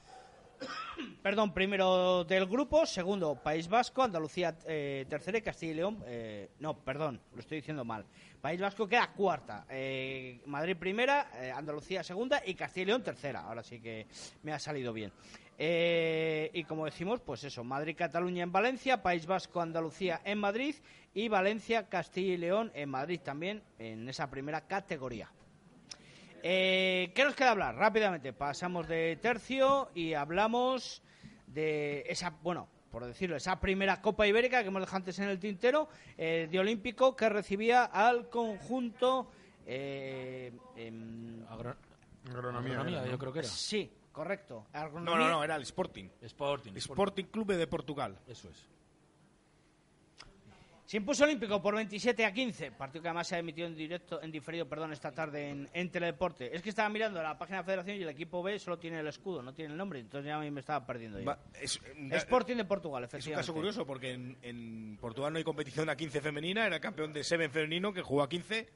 [1.22, 6.50] perdón, primero del grupo, segundo País Vasco, Andalucía eh, tercera y Castilla y León, eh,
[6.60, 8.06] no, perdón, lo estoy diciendo mal.
[8.42, 13.42] País Vasco queda cuarta, eh, Madrid primera, Andalucía segunda y Castilla y León tercera.
[13.42, 14.08] Ahora sí que
[14.44, 15.12] me ha salido bien.
[15.60, 20.76] y como decimos, pues eso, Madrid, Cataluña en Valencia, País Vasco, Andalucía en Madrid
[21.14, 25.32] y Valencia, Castilla y León en Madrid también en esa primera categoría.
[26.44, 27.76] Eh, ¿Qué nos queda hablar?
[27.76, 31.02] Rápidamente, pasamos de tercio y hablamos
[31.48, 35.38] de esa, bueno, por decirlo, esa primera Copa Ibérica que hemos dejado antes en el
[35.38, 35.88] tintero,
[36.18, 39.30] eh, de Olímpico, que recibía al conjunto...
[39.68, 40.52] Eh,
[42.28, 43.48] Agronomía, yo creo que era.
[43.48, 44.66] Sí, correcto.
[44.74, 46.10] No, no, no, era el Sporting.
[46.24, 46.72] Sporting.
[46.76, 48.18] Sporting Club de Portugal.
[48.28, 48.68] Eso es.
[50.88, 54.22] Se impuso Olímpico por 27 a 15, partido que además se ha emitido en directo,
[54.22, 56.56] en diferido, perdón, esta tarde en, en Teledeporte.
[56.56, 59.02] Es que estaba mirando la página de la Federación y el equipo B solo tiene
[59.02, 61.36] el escudo, no tiene el nombre, entonces ya a mí me estaba perdiendo yo.
[61.62, 63.42] Sporting de Portugal, efectivamente.
[63.42, 67.12] Es un caso curioso porque en, Portugal no hay competición a 15 femenina, era campeón
[67.12, 68.70] de Seven femenino que jugó a 15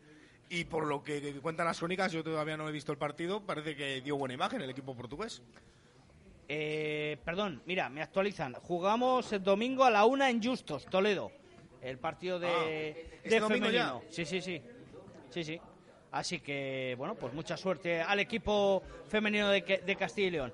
[0.49, 3.73] y por lo que, cuentan las crónicas, yo todavía no he visto el partido, parece
[3.77, 5.41] que dio buena imagen el equipo portugués.
[6.49, 8.55] Eh, perdón, mira, me actualizan.
[8.55, 11.31] Jugamos el domingo a la una en Justos, Toledo
[11.81, 14.03] el partido de, ah, ¿este femenino.
[14.09, 14.61] Sí, sí, sí.
[15.29, 15.59] Sí, sí.
[16.11, 20.53] Así que, bueno, pues mucha suerte al equipo femenino de, de Castilla y León.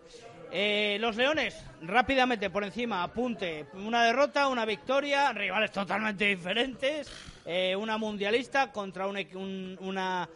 [0.51, 3.65] Eh, los Leones, rápidamente por encima, apunte.
[3.73, 7.11] Una derrota, una victoria, rivales totalmente diferentes.
[7.45, 10.29] Eh, una mundialista contra una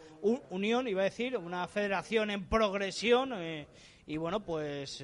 [0.50, 3.32] unión, iba a decir, una federación en progresión.
[3.34, 3.66] Eh,
[4.06, 5.02] y bueno, pues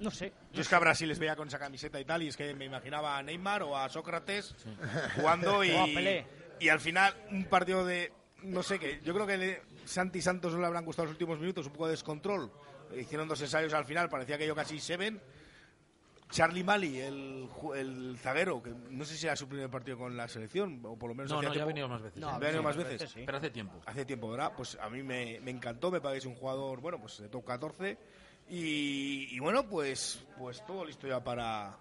[0.00, 0.32] no sé.
[0.52, 2.54] Yo es que a Brasil les veía con esa camiseta y tal, y es que
[2.54, 4.54] me imaginaba a Neymar o a Sócrates
[5.14, 5.70] jugando y,
[6.60, 10.60] y al final un partido de, no sé qué, yo creo que Santi Santos no
[10.60, 12.50] le habrán gustado los últimos minutos, un poco de descontrol.
[12.98, 15.20] Hicieron dos ensayos al final, parecía que yo casi se ven.
[16.30, 20.28] Charlie Mali, el, el zaguero, que no sé si era su primer partido con la
[20.28, 21.32] selección, o por lo menos...
[21.32, 22.22] No, no, ya ha venido más veces.
[22.22, 23.12] ha venido más veces.
[23.14, 23.80] Pero hace tiempo.
[23.84, 24.52] Hace tiempo, ¿verdad?
[24.56, 27.98] Pues a mí me, me encantó, me parece un jugador, bueno, pues de top 14
[28.50, 31.76] y, bueno, pues, pues todo listo ya para,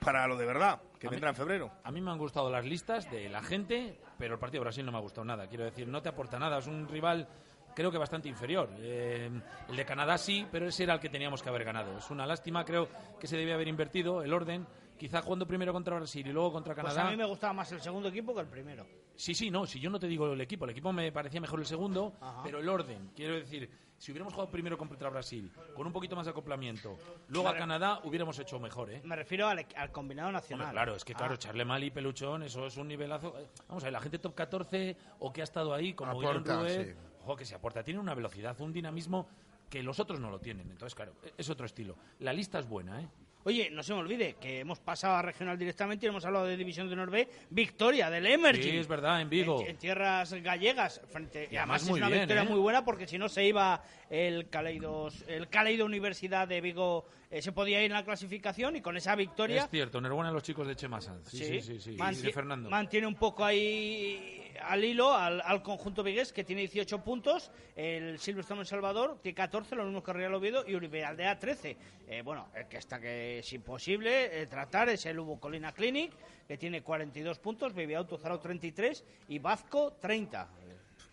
[0.00, 1.70] para lo de verdad, que vendrá en febrero.
[1.84, 4.84] A mí me han gustado las listas de la gente, pero el partido de Brasil
[4.84, 5.46] no me ha gustado nada.
[5.46, 6.58] Quiero decir, no te aporta nada.
[6.58, 7.28] Es un rival,
[7.74, 8.70] creo que bastante inferior.
[8.78, 9.30] Eh,
[9.68, 11.98] el de Canadá sí, pero ese era el que teníamos que haber ganado.
[11.98, 12.88] Es una lástima, creo
[13.20, 14.66] que se debía haber invertido el orden.
[14.96, 16.94] Quizá jugando primero contra Brasil y luego contra Canadá.
[16.94, 18.86] Pues a mí me gustaba más el segundo equipo que el primero.
[19.14, 21.60] Sí, sí, no, si yo no te digo el equipo, el equipo me parecía mejor
[21.60, 23.68] el segundo, pero el orden, quiero decir,
[23.98, 26.96] si hubiéramos jugado primero contra Brasil, con un poquito más de acoplamiento,
[27.28, 29.00] luego a Canadá, hubiéramos hecho mejor, ¿eh?
[29.04, 30.72] Me refiero al, combinado nacional.
[30.72, 31.64] claro, es que claro, ah.
[31.64, 33.38] Mal Peluchón, eso es un nivelazo.
[33.38, 36.60] Eh, vamos a ver, la gente top 14 o que ha estado ahí, como Aporta,
[36.60, 39.28] Ruiz, ojo, que se aporta, tiene una velocidad, un dinamismo
[39.68, 40.70] que los otros no lo tienen.
[40.70, 41.96] Entonces, claro, e-, es otro estilo.
[42.20, 43.08] La lista es buena, ¿eh?
[43.46, 46.56] Oye, no se me olvide que hemos pasado a regional directamente y hemos hablado de
[46.56, 48.72] División de Norbe, victoria del Emerging.
[48.72, 49.64] Sí, es verdad, en Vigo.
[49.64, 51.00] En, tierras gallegas.
[51.06, 52.48] Frente, y además, es una victoria ¿eh?
[52.48, 53.80] muy buena porque si no se iba
[54.10, 58.80] el Caleidos, el Caleido Universidad de Vigo, eh, se podía ir en la clasificación y
[58.80, 59.62] con esa victoria.
[59.62, 61.24] Es cierto, enhorabuena a los chicos de Chemasan.
[61.24, 61.96] Sí, sí, sí.
[62.14, 62.68] sí, Fernando.
[62.68, 68.60] Mantiene un poco ahí al hilo al, conjunto vigués que tiene 18 puntos, el Silverstone
[68.60, 71.76] en Salvador tiene 14, lo mismo que Real Oviedo y Uribe Aldea 13.
[72.08, 76.12] Eh, bueno, el que está que es imposible eh, tratar es el Hugo Colina Clinic
[76.46, 80.48] que tiene 42 puntos, Baby Auto Zaro 33 y Vasco 30.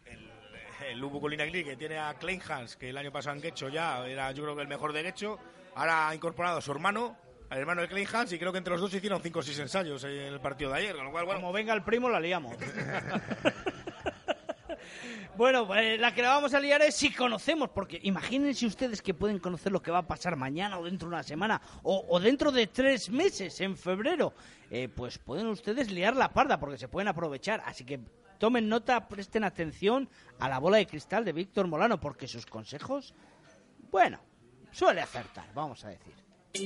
[0.05, 3.69] El, el Colina Clinic que tiene a Klein Hans, que el año pasado en Guecho
[3.69, 5.39] ya era yo creo que el mejor de Guecho,
[5.75, 7.17] ahora ha incorporado a su hermano
[7.53, 9.59] al hermano de Klein Hans y creo que entre los dos hicieron 5 o 6
[9.59, 10.95] ensayos en el partido de ayer.
[10.95, 12.57] Como venga el primo, la liamos.
[15.37, 19.13] bueno, pues la que la vamos a liar es si conocemos, porque imagínense ustedes que
[19.13, 22.51] pueden conocer lo que va a pasar mañana o dentro de una semana o, dentro
[22.51, 24.33] de tres meses, en febrero.
[24.71, 27.61] Eh, pues pueden ustedes liar la parda porque se pueden aprovechar.
[27.67, 27.99] Así que
[28.39, 33.13] tomen nota, presten atención a la bola de cristal de Víctor Molano, porque sus consejos,
[33.91, 34.19] bueno,
[34.71, 36.22] suele acertar, vamos a decir.
[36.53, 36.61] No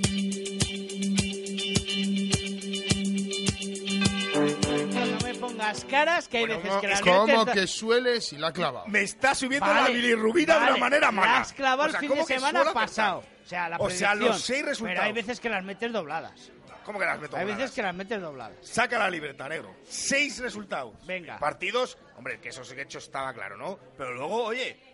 [5.23, 8.83] me pongas caras, que hay veces que la ¿Cómo que suele si la clava?
[8.87, 11.31] Me está subiendo la bilirrubina de una manera mala.
[11.31, 13.23] La has clavado el fin de semana pasado.
[13.45, 14.95] O sea, la o sea, los seis resultados.
[14.97, 16.51] Pero hay veces que las metes dobladas.
[16.83, 18.57] ¿Cómo que las meto Hay veces que las metes dobladas.
[18.61, 19.73] Saca la libreta, negro.
[19.85, 20.93] Seis resultados.
[21.05, 21.37] Venga.
[21.39, 23.79] Partidos, hombre, que eso sí que hecho estaba claro, ¿no?
[23.97, 24.86] Pero luego, oye,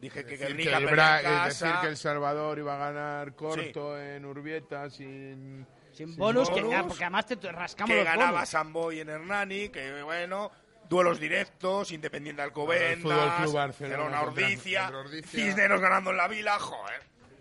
[0.00, 5.66] Dije que decir que, decir que El Salvador iba a ganar corto en Urbieta sin...
[5.92, 10.52] Sin, bonus, que, porque además te rascamos que ganaba Samboy en Hernani, que bueno,
[10.90, 14.92] duelos directos, Independiente Alcobendas, Barcelona, Ordicia,
[15.24, 17.00] Cisneros ganando en la Vila, joder.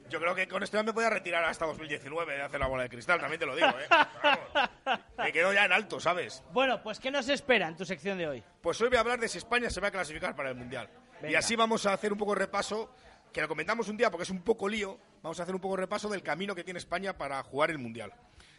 [0.10, 2.68] Yo creo que con esto ya me voy a retirar hasta 2019 de hacer la
[2.68, 3.88] bola de cristal, también te lo digo, ¿eh?
[5.18, 6.44] me quedo ya en alto, ¿sabes?
[6.54, 8.44] Bueno, pues ¿qué nos espera en tu sección de hoy?
[8.62, 10.90] Pues hoy voy a hablar de si España se va a clasificar para el Mundial.
[11.28, 12.92] Y así vamos a hacer un poco de repaso,
[13.32, 15.76] que lo comentamos un día porque es un poco lío, vamos a hacer un poco
[15.76, 18.14] de repaso del camino que tiene España para jugar el Mundial.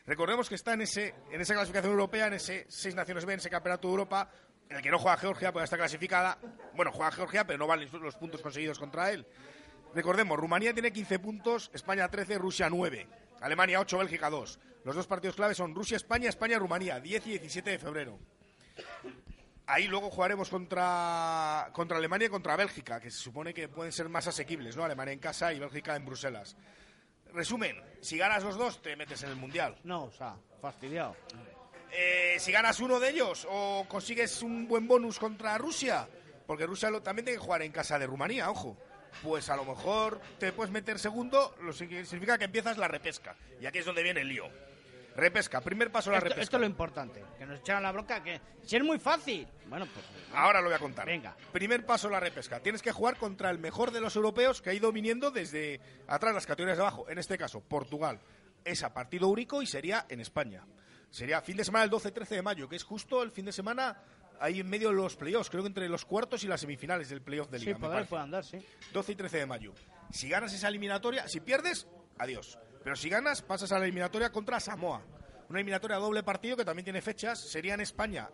[0.06, 3.40] Recordemos que está en, ese, en esa clasificación europea, en ese seis naciones B, en
[3.40, 4.30] ese campeonato de Europa,
[4.68, 6.38] el que no juega Georgia puede estar clasificada.
[6.74, 9.26] Bueno, juega Georgia, pero no valen los puntos conseguidos contra él.
[9.94, 13.08] Recordemos, Rumanía tiene 15 puntos, España 13, Rusia 9,
[13.40, 14.58] Alemania 8, Bélgica 2.
[14.84, 18.18] Los dos partidos claves son Rusia-España, España-Rumanía, 10 y 17 de febrero.
[19.68, 24.08] Ahí luego jugaremos contra, contra Alemania y contra Bélgica, que se supone que pueden ser
[24.08, 24.84] más asequibles, ¿no?
[24.84, 26.56] Alemania en casa y Bélgica en Bruselas.
[27.32, 29.76] Resumen, si ganas los dos, te metes en el Mundial.
[29.82, 31.16] No, o sea, fastidiado.
[31.90, 36.08] Eh, si ganas uno de ellos o consigues un buen bonus contra Rusia,
[36.46, 38.76] porque Rusia lo, también tiene que jugar en casa de Rumanía, ojo,
[39.22, 43.34] pues a lo mejor te puedes meter segundo, lo que significa que empiezas la repesca.
[43.60, 44.48] Y aquí es donde viene el lío.
[45.16, 46.42] Repesca, primer paso la repesca.
[46.42, 49.48] Esto es lo importante, que nos echaron la bronca, que si es muy fácil.
[49.66, 50.04] Bueno, pues...
[50.34, 51.06] Ahora lo voy a contar.
[51.06, 51.34] Venga.
[51.52, 52.60] Primer paso la repesca.
[52.60, 56.34] Tienes que jugar contra el mejor de los europeos que ha ido viniendo desde atrás
[56.34, 57.08] las categorías de abajo.
[57.08, 58.20] En este caso, Portugal.
[58.64, 60.66] Es a partido único y sería en España.
[61.10, 63.96] Sería fin de semana el 12-13 de mayo, que es justo el fin de semana
[64.40, 67.22] ahí en medio de los playoffs, creo que entre los cuartos y las semifinales del
[67.22, 67.76] playoff de liga.
[67.76, 68.58] Sí, puede andar, sí.
[68.92, 69.72] 12 y 13 de mayo.
[70.10, 71.86] Si ganas esa eliminatoria, si pierdes,
[72.18, 72.58] adiós.
[72.86, 75.02] Pero si ganas, pasas a la eliminatoria contra Samoa.
[75.48, 77.40] Una eliminatoria doble partido que también tiene fechas.
[77.40, 78.30] Sería en España,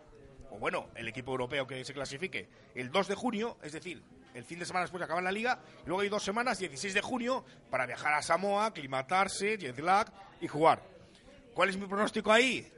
[0.51, 4.03] o bueno, el equipo europeo que se clasifique, el 2 de junio, es decir,
[4.35, 5.59] el fin de semana después de acabar la liga.
[5.83, 10.13] Y luego hay dos semanas, 16 de junio, para viajar a Samoa, aclimatarse, jet lag
[10.39, 10.83] y jugar.
[11.55, 12.71] ¿Cuál es mi pronóstico ahí?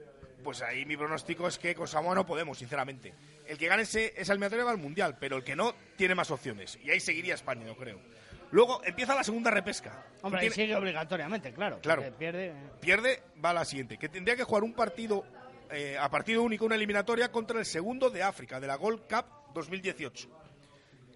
[0.45, 3.13] Pues ahí mi pronóstico es que con Samoa no podemos, sinceramente.
[3.45, 6.31] El que gane ese, esa eliminatoria va al Mundial, pero el que no tiene más
[6.31, 6.79] opciones.
[6.81, 7.99] Y ahí seguiría España, yo creo.
[8.55, 10.05] Luego empieza la segunda repesca.
[10.21, 11.81] Hombre, sigue obligatoriamente, claro.
[11.81, 12.03] Claro.
[12.17, 13.97] Pierde, pierde, va a la siguiente.
[13.97, 15.25] Que tendría que jugar un partido
[15.69, 19.25] eh, a partido único, una eliminatoria contra el segundo de África, de la Gold Cup
[19.53, 20.29] 2018.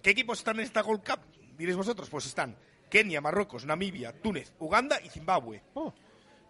[0.03, 1.21] ¿Qué equipos están en esta Gold Cup?
[1.57, 2.57] Diréis vosotros, pues están
[2.89, 5.61] Kenia, Marruecos, Namibia, Túnez, Uganda y Zimbabue.
[5.75, 5.93] Oh.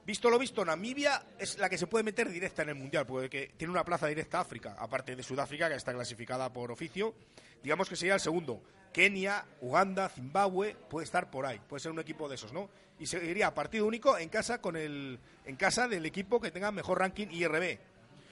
[0.07, 3.51] Visto lo visto, Namibia es la que se puede meter directa en el Mundial, porque
[3.55, 7.13] tiene una plaza directa a África, aparte de Sudáfrica, que está clasificada por oficio.
[7.61, 8.63] Digamos que sería el segundo.
[8.93, 12.69] Kenia, Uganda, Zimbabue, puede estar por ahí, puede ser un equipo de esos, ¿no?
[12.99, 16.99] Y seguiría partido único en casa con el en casa del equipo que tenga mejor
[16.99, 17.79] ranking IRB.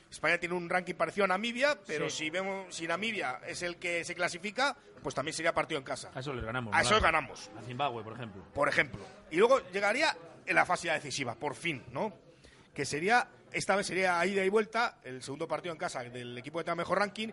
[0.10, 4.04] España tiene un ranking parecido a Namibia, pero si vemos si Namibia es el que
[4.04, 6.12] se clasifica, pues también sería partido en casa.
[6.14, 6.74] A eso le ganamos.
[6.74, 7.50] A eso ganamos.
[7.58, 8.44] A Zimbabue, por ejemplo.
[8.54, 9.02] Por ejemplo.
[9.32, 12.14] Y luego llegaría en la fase decisiva, por fin, ¿no?
[12.74, 16.60] Que sería, esta vez sería ida y vuelta, el segundo partido en casa del equipo
[16.60, 17.30] que tenga mejor ranking.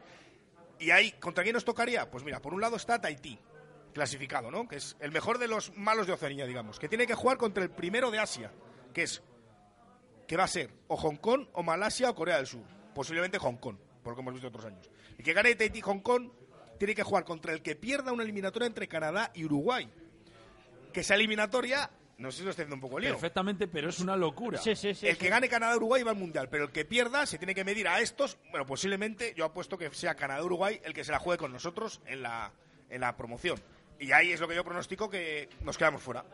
[0.78, 2.10] Y ahí, ¿contra quién nos tocaría?
[2.10, 3.38] Pues mira, por un lado está Tahití,
[3.92, 4.66] clasificado, ¿no?
[4.66, 6.78] Que es el mejor de los malos de Oceanía, digamos.
[6.78, 8.50] Que tiene que jugar contra el primero de Asia,
[8.92, 9.22] que es,
[10.26, 12.64] que va a ser o Hong Kong, o Malasia, o Corea del Sur.
[12.94, 14.90] Posiblemente Hong Kong, por lo que hemos visto otros años.
[15.18, 16.30] Y que gane Tahití Hong Kong
[16.78, 19.90] tiene que jugar contra el que pierda una eliminatoria entre Canadá y Uruguay.
[20.92, 23.10] Que esa eliminatoria no sé si lo estoy haciendo un poco lío.
[23.10, 24.58] Perfectamente, pero es una locura.
[24.58, 27.38] Sí, sí, sí, el que gane Canadá-Uruguay va al Mundial, pero el que pierda se
[27.38, 28.38] tiene que medir a estos.
[28.50, 32.22] Bueno, posiblemente yo apuesto que sea Canadá-Uruguay el que se la juegue con nosotros en
[32.22, 32.52] la,
[32.88, 33.58] en la promoción.
[33.98, 36.24] Y ahí es lo que yo pronostico que nos quedamos fuera.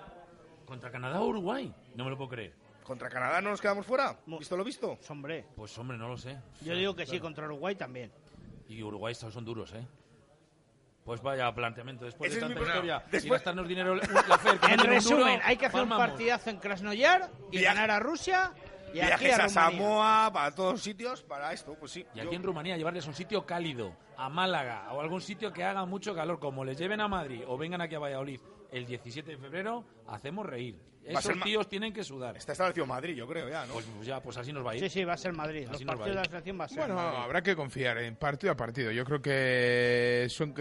[0.67, 1.75] ¿Contra Canadá-Uruguay?
[1.95, 2.55] No me lo puedo creer.
[2.85, 4.19] ¿Contra Canadá no nos quedamos fuera?
[4.27, 4.99] ¿Visto lo visto?
[5.09, 5.47] Hombre.
[5.55, 6.37] Pues hombre, no lo sé.
[6.63, 8.11] Yo digo que sí, contra Uruguay también.
[8.69, 9.87] Y Uruguay estos son duros, ¿eh?
[11.05, 13.25] Pues vaya planteamiento después de tanta historia después...
[13.25, 17.61] y gastarnos dinero la FER, En resumen, hay que hacer un partidazo en Krasnoyar y
[17.61, 18.53] ganar a Rusia
[18.91, 22.07] y Viajes aquí a, a Samoa, para todos sitios, para esto, pues sí.
[22.15, 25.65] Y aquí en Rumanía llevarles a un sitio cálido, a Málaga o algún sitio que
[25.65, 28.41] haga mucho calor, como les lleven a Madrid o vengan aquí a Valladolid
[28.73, 30.79] el 17 de febrero, hacemos reír.
[31.05, 32.37] Esos tíos tienen que sudar.
[32.37, 33.75] Está establecido Madrid, yo creo, ya, ¿no?
[33.75, 34.83] Pues, ya, pues así nos va a ir.
[34.83, 35.67] Sí, sí, va a ser Madrid.
[35.71, 37.19] Así Los partidos de la selección va a ser Bueno, Madrid.
[37.23, 38.91] habrá que confiar en partido a partido.
[38.93, 40.55] Yo creo que son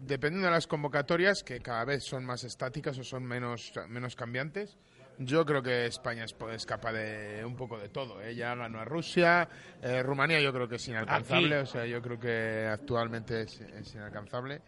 [0.00, 4.78] dependiendo de las convocatorias, que cada vez son más estáticas o son menos, menos cambiantes,
[5.18, 8.20] yo creo que España es, capaz de un poco de todo.
[8.22, 8.34] ¿eh?
[8.34, 9.48] Ya ganó a Rusia,
[9.82, 13.94] eh, Rumanía yo creo que es inalcanzable, o sea, yo creo que actualmente es, es
[13.94, 14.62] inalcanzable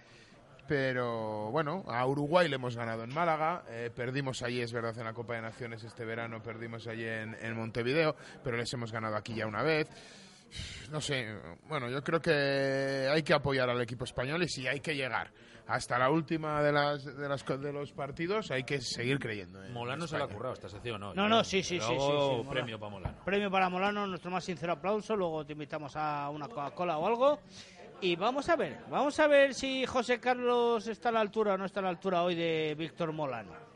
[0.67, 5.05] pero bueno, a Uruguay le hemos ganado en Málaga, eh, perdimos allí, es verdad, en
[5.05, 9.17] la Copa de Naciones este verano, perdimos allí en, en, Montevideo, pero les hemos ganado
[9.17, 9.89] aquí ya una vez.
[10.91, 11.35] No sé,
[11.69, 15.33] bueno, yo creo que hay que apoyar al equipo español y si hay que llegar
[15.67, 19.65] hasta la última de las de, las, de los partidos, hay que seguir creyendo.
[19.65, 21.15] En Molano se la ha currado esta sección, ¿no?
[21.15, 23.25] No, no, sí, sí, sí, sí, sí, Premio para Molano.
[23.25, 27.41] Premio para Molano, nuestro más sincero aplauso, luego te invitamos a una Coca-Cola o algo.
[28.01, 31.59] Y vamos a ver, vamos a ver si José Carlos está a la altura o
[31.59, 33.74] no está a la altura hoy de Víctor Molano.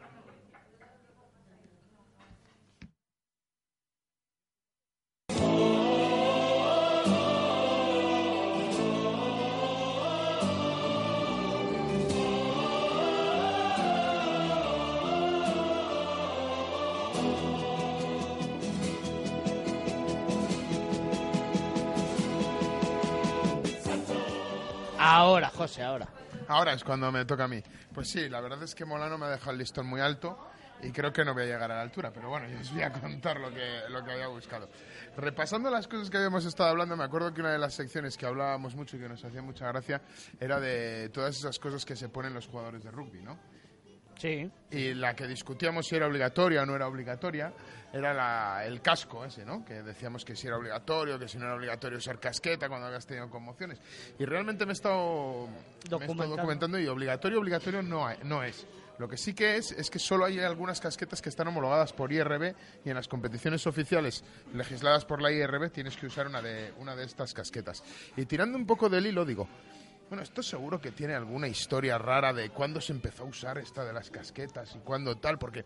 [25.19, 26.07] Ahora, José, ahora.
[26.47, 27.61] Ahora es cuando me toca a mí.
[27.93, 30.39] Pues sí, la verdad es que Molano me ha dejado el listón muy alto
[30.81, 32.83] y creo que no voy a llegar a la altura, pero bueno, yo os voy
[32.83, 34.69] a contar lo que, lo que había buscado.
[35.17, 38.27] Repasando las cosas que habíamos estado hablando, me acuerdo que una de las secciones que
[38.27, 40.01] hablábamos mucho y que nos hacía mucha gracia
[40.39, 43.37] era de todas esas cosas que se ponen los jugadores de rugby, ¿no?
[44.19, 44.51] Sí.
[44.71, 47.53] Y la que discutíamos si era obligatoria o no era obligatoria
[47.93, 49.65] era la, el casco ese, ¿no?
[49.65, 53.07] Que decíamos que si era obligatorio, que si no era obligatorio usar casqueta cuando habías
[53.07, 53.81] tenido conmociones.
[54.19, 56.37] Y realmente me he estado, me he estado Documentando.
[56.37, 58.67] documentando y obligatorio, obligatorio no, hay- no es.
[58.99, 62.13] Lo que sí que es es que solo hay algunas casquetas que están homologadas por
[62.13, 62.53] IRB
[62.85, 66.97] y en las competiciones oficiales legisladas por la IRB tienes que usar una de, una
[66.97, 67.85] de estas casquetas.
[68.17, 69.49] Y tirando un poco del hilo, digo,
[70.09, 73.85] bueno, esto seguro que tiene alguna historia rara de cuándo se empezó a usar esta
[73.85, 75.65] de las casquetas y cuándo tal, porque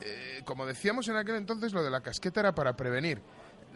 [0.00, 3.20] eh, como decíamos en aquel entonces, lo de la casqueta era para prevenir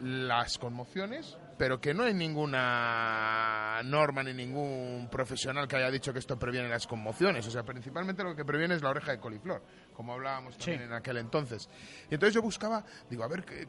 [0.00, 6.18] las conmociones, pero que no hay ninguna norma ni ningún profesional que haya dicho que
[6.18, 7.46] esto previene las conmociones.
[7.46, 9.62] O sea, principalmente lo que previene es la oreja de coliflor,
[9.94, 10.84] como hablábamos también Sí.
[10.86, 11.68] en aquel entonces.
[12.10, 13.66] Y entonces yo buscaba, digo, a ver eh,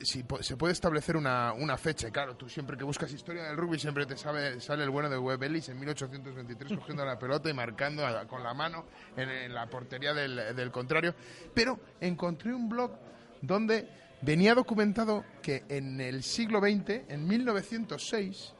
[0.00, 2.10] si se puede establecer una, una fecha.
[2.10, 5.18] Claro, tú siempre que buscas historia del rugby siempre te sabe, sale el bueno de
[5.18, 8.84] Webb Ellis en 1823 cogiendo la pelota y marcando a- con la mano
[9.16, 11.14] en, en la portería del, del contrario.
[11.54, 12.92] Pero encontré un blog
[13.40, 13.88] donde
[14.22, 18.54] venía documentado que en el siglo XX, en 1906,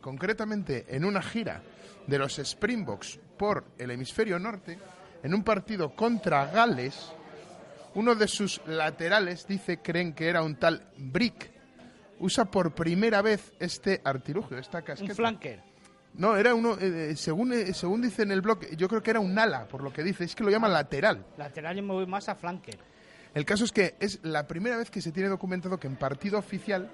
[0.00, 1.62] concretamente en una gira
[2.06, 4.78] de los Springboks por el hemisferio norte,
[5.22, 7.12] en un partido contra Gales,
[7.94, 11.50] uno de sus laterales dice, creen que era un tal Brick,
[12.18, 15.12] usa por primera vez este artilugio, esta casqueta.
[15.12, 15.62] Un flanker.
[16.14, 19.20] No, era uno, eh, según, eh, según dice en el blog, yo creo que era
[19.20, 21.26] un ala, por lo que dice, es que lo llama lateral.
[21.36, 22.78] Lateral yo me voy más a flanker.
[23.34, 26.38] El caso es que es la primera vez que se tiene documentado que en partido
[26.38, 26.88] oficial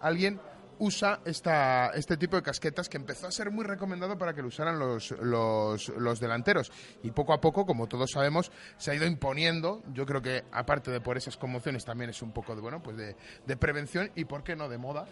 [0.00, 0.40] alguien
[0.78, 4.48] usa esta, este tipo de casquetas que empezó a ser muy recomendado para que lo
[4.48, 6.72] usaran los, los, los delanteros.
[7.02, 9.82] Y poco a poco, como todos sabemos, se ha ido imponiendo.
[9.92, 12.96] Yo creo que, aparte de por esas conmociones, también es un poco de, bueno, pues
[12.96, 13.16] de,
[13.46, 15.06] de prevención y, ¿por qué no?, de moda.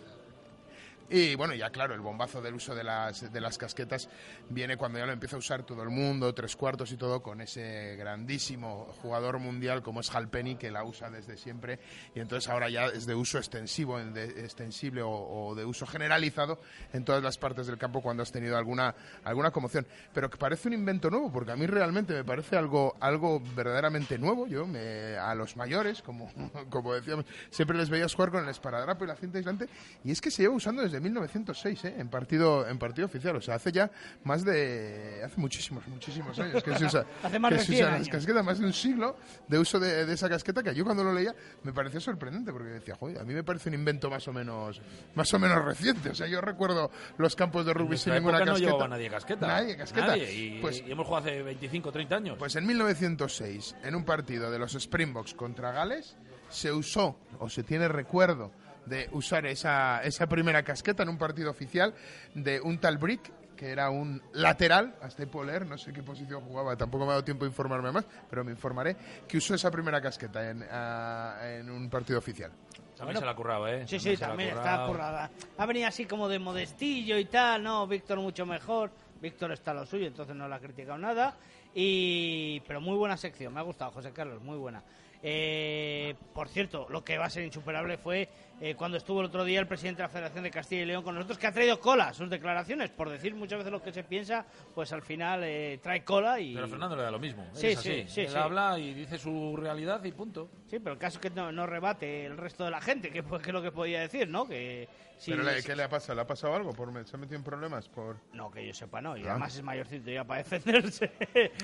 [1.11, 4.09] Y bueno, ya claro, el bombazo del uso de las, de las casquetas
[4.49, 7.41] viene cuando ya lo empieza a usar todo el mundo, tres cuartos y todo, con
[7.43, 11.79] ese grandísimo jugador mundial como es Halpenny, que la usa desde siempre.
[12.15, 15.87] Y entonces ahora ya es de uso extensivo, en de- extensible o, o de uso
[15.87, 16.59] generalizado
[16.93, 18.95] en todas las partes del campo cuando has tenido alguna,
[19.25, 19.87] alguna conmoción.
[20.15, 24.17] Pero que parece un invento nuevo, porque a mí realmente me parece algo, algo verdaderamente
[24.19, 24.47] nuevo.
[24.47, 26.31] Yo me, a los mayores, como,
[26.71, 29.69] como decíamos, siempre les veías jugar con el esparadrapo y la cinta aislante,
[30.05, 31.95] y es que se lleva usando desde 1906 ¿eh?
[31.99, 33.37] en partido en partido oficial.
[33.37, 33.91] O sea, hace ya
[34.25, 35.23] más de.
[35.25, 37.05] hace muchísimos, muchísimos años que se usa.
[37.23, 38.09] Hace más que de se 100 usan las años.
[38.09, 39.17] casquetas, más de un siglo
[39.49, 42.69] de uso de, de esa casqueta que yo cuando lo leía me pareció sorprendente porque
[42.69, 44.81] decía, joder, a mí me parece un invento más o menos
[45.15, 46.11] más o menos reciente.
[46.11, 48.71] O sea, yo recuerdo los campos de En rugby sin ninguna época no casqueta.
[48.73, 49.47] llevaba nadie casqueta.
[49.47, 50.07] Nadie casqueta.
[50.09, 52.37] Nadie, Y, Pues y hemos jugado hace 25 o 30 años.
[52.39, 56.17] pues en 1906, en un partido de los Springboks contra Gales,
[56.49, 58.53] se usó o se tiene recuerdo
[58.87, 61.95] de usar esa, esa primera casqueta en un partido oficial
[62.35, 66.03] de un tal Brick que era un lateral, hasta ahí puedo leer, no sé qué
[66.03, 68.97] posición jugaba, tampoco me ha dado tiempo de informarme más, pero me informaré,
[69.29, 72.51] que usó esa primera casqueta en, ah, en un partido oficial.
[72.97, 73.87] También se la ha currado, ¿eh?
[73.87, 75.31] Sí, sí, la también está currada.
[75.59, 77.87] Ha venido así como de modestillo y tal, ¿no?
[77.87, 78.91] Víctor mucho mejor.
[79.21, 81.37] Víctor está a lo suyo, entonces no le ha criticado nada.
[81.75, 82.61] Y...
[82.67, 84.83] Pero muy buena sección, me ha gustado, José Carlos, muy buena.
[85.23, 88.29] Eh, por cierto, lo que va a ser insuperable fue
[88.65, 91.03] eh, cuando estuvo el otro día el presidente de la Federación de Castilla y León
[91.03, 92.91] con nosotros, que ha traído cola sus declaraciones.
[92.91, 96.55] Por decir muchas veces lo que se piensa, pues al final eh, trae cola y...
[96.55, 97.45] Pero a Fernando le da lo mismo.
[97.55, 97.89] Sí, es así.
[98.03, 98.37] sí, sí, Él sí.
[98.37, 100.49] habla y dice su realidad y punto.
[100.71, 103.25] Sí, pero el caso es que no, no rebate el resto de la gente, que,
[103.25, 104.47] pues, que es lo que podía decir, ¿no?
[104.47, 104.89] Que
[105.19, 106.15] si- ¿Pero le- qué le ha pasado?
[106.15, 106.73] ¿Le ha pasado algo?
[106.73, 107.89] ¿Por, ¿Se ha metido en problemas?
[107.89, 109.17] por No, que yo sepa, no.
[109.17, 109.31] Y Ah.
[109.33, 111.11] además es mayorcito ya para defenderse.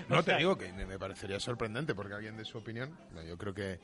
[0.09, 2.99] No O sea, te digo que me me parecería sorprendente porque alguien de su opinión,
[3.13, 3.79] no, yo creo que,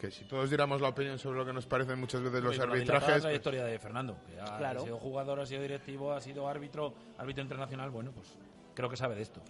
[0.00, 2.68] que si todos diéramos la opinión sobre lo que nos parecen muchas veces los con
[2.68, 4.16] la arbitrajes, pues, trayectoria de Fernando.
[4.26, 4.80] Que ha, Claro.
[4.80, 7.90] ha sido jugador, ha sido directivo, ha sido árbitro, árbitro internacional.
[7.90, 8.36] Bueno, pues
[8.74, 9.40] creo que sabe de esto.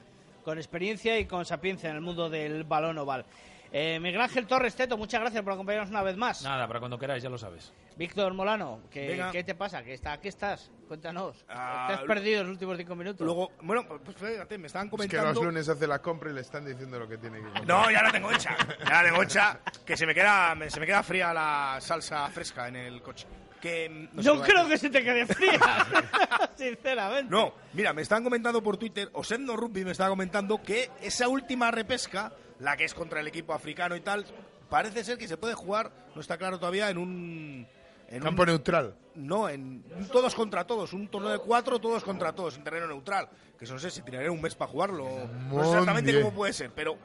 [0.44, 3.24] Con experiencia y con sapiencia en el mundo del balón oval.
[3.72, 6.42] Eh, Miguel Ángel Torres Teto, muchas gracias por acompañarnos una vez más.
[6.44, 7.72] Nada, para cuando queráis, ya lo sabes.
[7.96, 9.30] Víctor Molano, ¿qué, Venga.
[9.32, 9.82] ¿qué te pasa?
[9.82, 10.70] ¿Qué está, ¿Qué estás?
[10.86, 11.44] Cuéntanos.
[11.48, 13.24] Ah, ¿Te has perdido los últimos cinco minutos?
[13.24, 15.32] Luego, bueno, pues fíjate, me estaban es que comentando.
[15.32, 17.66] los lunes hace la compra y le están diciendo lo que tiene que comprar.
[17.66, 18.54] No, ya la tengo hecha.
[18.84, 19.60] Ya la tengo hecha.
[19.86, 23.26] Que se me queda, me- se me queda fría la salsa fresca en el coche.
[23.62, 25.58] Que, mm, No, creo que se te quede fría,
[26.56, 27.30] sinceramente.
[27.30, 31.70] No, mira, me están comentando por Twitter, Osendo Rugby me estaba comentando que esa última
[31.70, 34.26] repesca, la que es contra el equipo africano y tal,
[34.68, 37.66] parece ser que se puede jugar, no está claro todavía, en un...
[38.08, 38.94] En Campo un- neutral.
[39.16, 39.82] no, en
[40.12, 43.28] todos contra todos, un torneo de cuatro, todos contra todos, en terreno neutral.
[43.58, 45.08] Que eso no sé si tiraré un mes para jugarlo,
[45.48, 46.96] no sé exactamente cómo puede ser, pero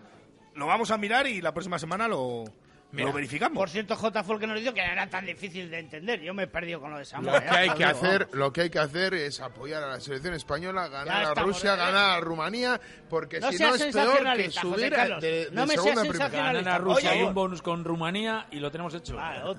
[0.56, 2.44] lo vamos a mirar y la próxima semana lo,
[2.94, 3.58] lo verificamos.
[3.58, 6.22] Por cierto, J que nos dijo que no era tan difícil de entender.
[6.22, 7.36] Yo me he perdido con lo de Samuel.
[7.36, 10.34] Lo que hay que hacer, lo que hay que hacer es apoyar a la selección
[10.34, 12.80] española, ganar a Rusia, ganar a Rumanía,
[13.10, 16.30] porque si no es peor que subir de, no me segunda primera.
[16.30, 19.18] Ganar a Rusia y un bonus con Rumanía y lo tenemos hecho.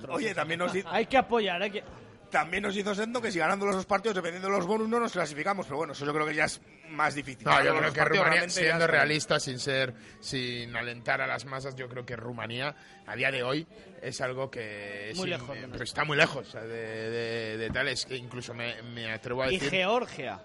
[0.08, 1.84] Oye, también nos hay que apoyar, hay que
[2.32, 4.98] también nos hizo Sendo que si ganando los dos partidos, dependiendo de los bonus, no
[4.98, 5.66] nos clasificamos.
[5.66, 7.44] Pero bueno, eso yo creo que ya es más difícil.
[7.44, 11.88] No, yo creo que Rumanía, siendo realista, sin ser, sin alentar a las masas, yo
[11.88, 12.74] creo que Rumanía,
[13.06, 13.66] a día de hoy,
[14.00, 18.82] es algo que muy lejos, está muy lejos de, de, de, tales que incluso me,
[18.82, 19.62] me atrevo a decir.
[19.62, 20.40] Y Georgia.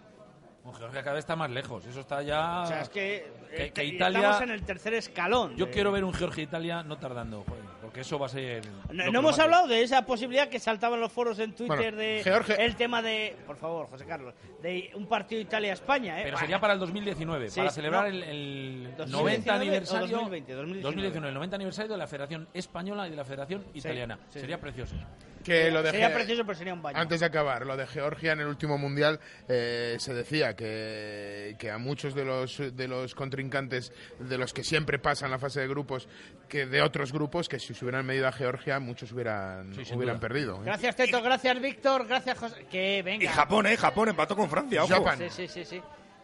[0.77, 1.85] Georgia cada vez está más lejos.
[1.85, 2.61] Eso está ya.
[2.61, 4.19] O sea, es que, que, Italia.
[4.19, 5.55] Estamos en el tercer escalón.
[5.55, 7.45] Yo quiero ver un Georgia-Italia no tardando,
[7.87, 8.63] porque eso va a ser.
[8.91, 12.19] No, hemos hablado de esa posibilidad que saltaba en los foros en Twitter de.
[12.59, 13.33] El tema de.
[13.47, 14.33] Por favor, José Carlos.
[14.61, 16.23] De un partido Italia-España, ¿eh?
[16.25, 20.17] Pero sería para el 2019, para celebrar el, 90 aniversario.
[20.17, 24.19] 2020, 2019, el 90 aniversario de la Federación Española y de la Federación Italiana.
[24.31, 24.95] sería precioso.
[25.47, 26.97] Que lo de sería precioso, pero sería un baño.
[26.97, 31.71] Antes de acabar, lo de Georgia en el último mundial eh, se decía que, que,
[31.71, 35.69] a muchos de los, de los contrincantes, de los que siempre pasan la fase de
[35.69, 36.09] grupos,
[36.49, 40.57] que de otros grupos, que si se hubieran medido a Georgia, muchos hubieran, hubieran perdido.
[40.57, 40.65] ¿eh?
[40.65, 42.65] Gracias, Teto, gracias, Víctor, gracias, José.
[42.69, 43.23] Que venga.
[43.23, 43.77] Y Japón, ¿eh?
[43.77, 45.11] Japón empató con Francia, ojo.
[45.17, 45.81] Sí, sí, sí, sí.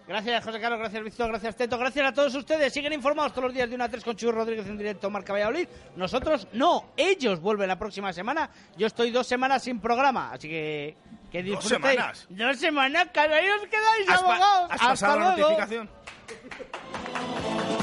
[0.07, 0.79] Gracias, José Carlos.
[0.79, 1.29] Gracias, Víctor.
[1.29, 1.77] Gracias, Teto.
[1.77, 2.73] Gracias a todos ustedes.
[2.73, 5.33] Siguen informados todos los días de una a 3 con Chivo Rodríguez en directo, Marca
[5.33, 5.67] Valladolid.
[5.95, 6.91] Nosotros no.
[6.97, 8.49] Ellos vuelven la próxima semana.
[8.77, 10.31] Yo estoy dos semanas sin programa.
[10.31, 10.95] Así que
[11.31, 11.71] que disfrutéis.
[11.71, 12.27] Dos semanas.
[12.29, 13.07] Dos semanas.
[13.13, 14.71] Cada os quedáis, abogados.
[14.71, 15.89] ¿Has pasado la notificación?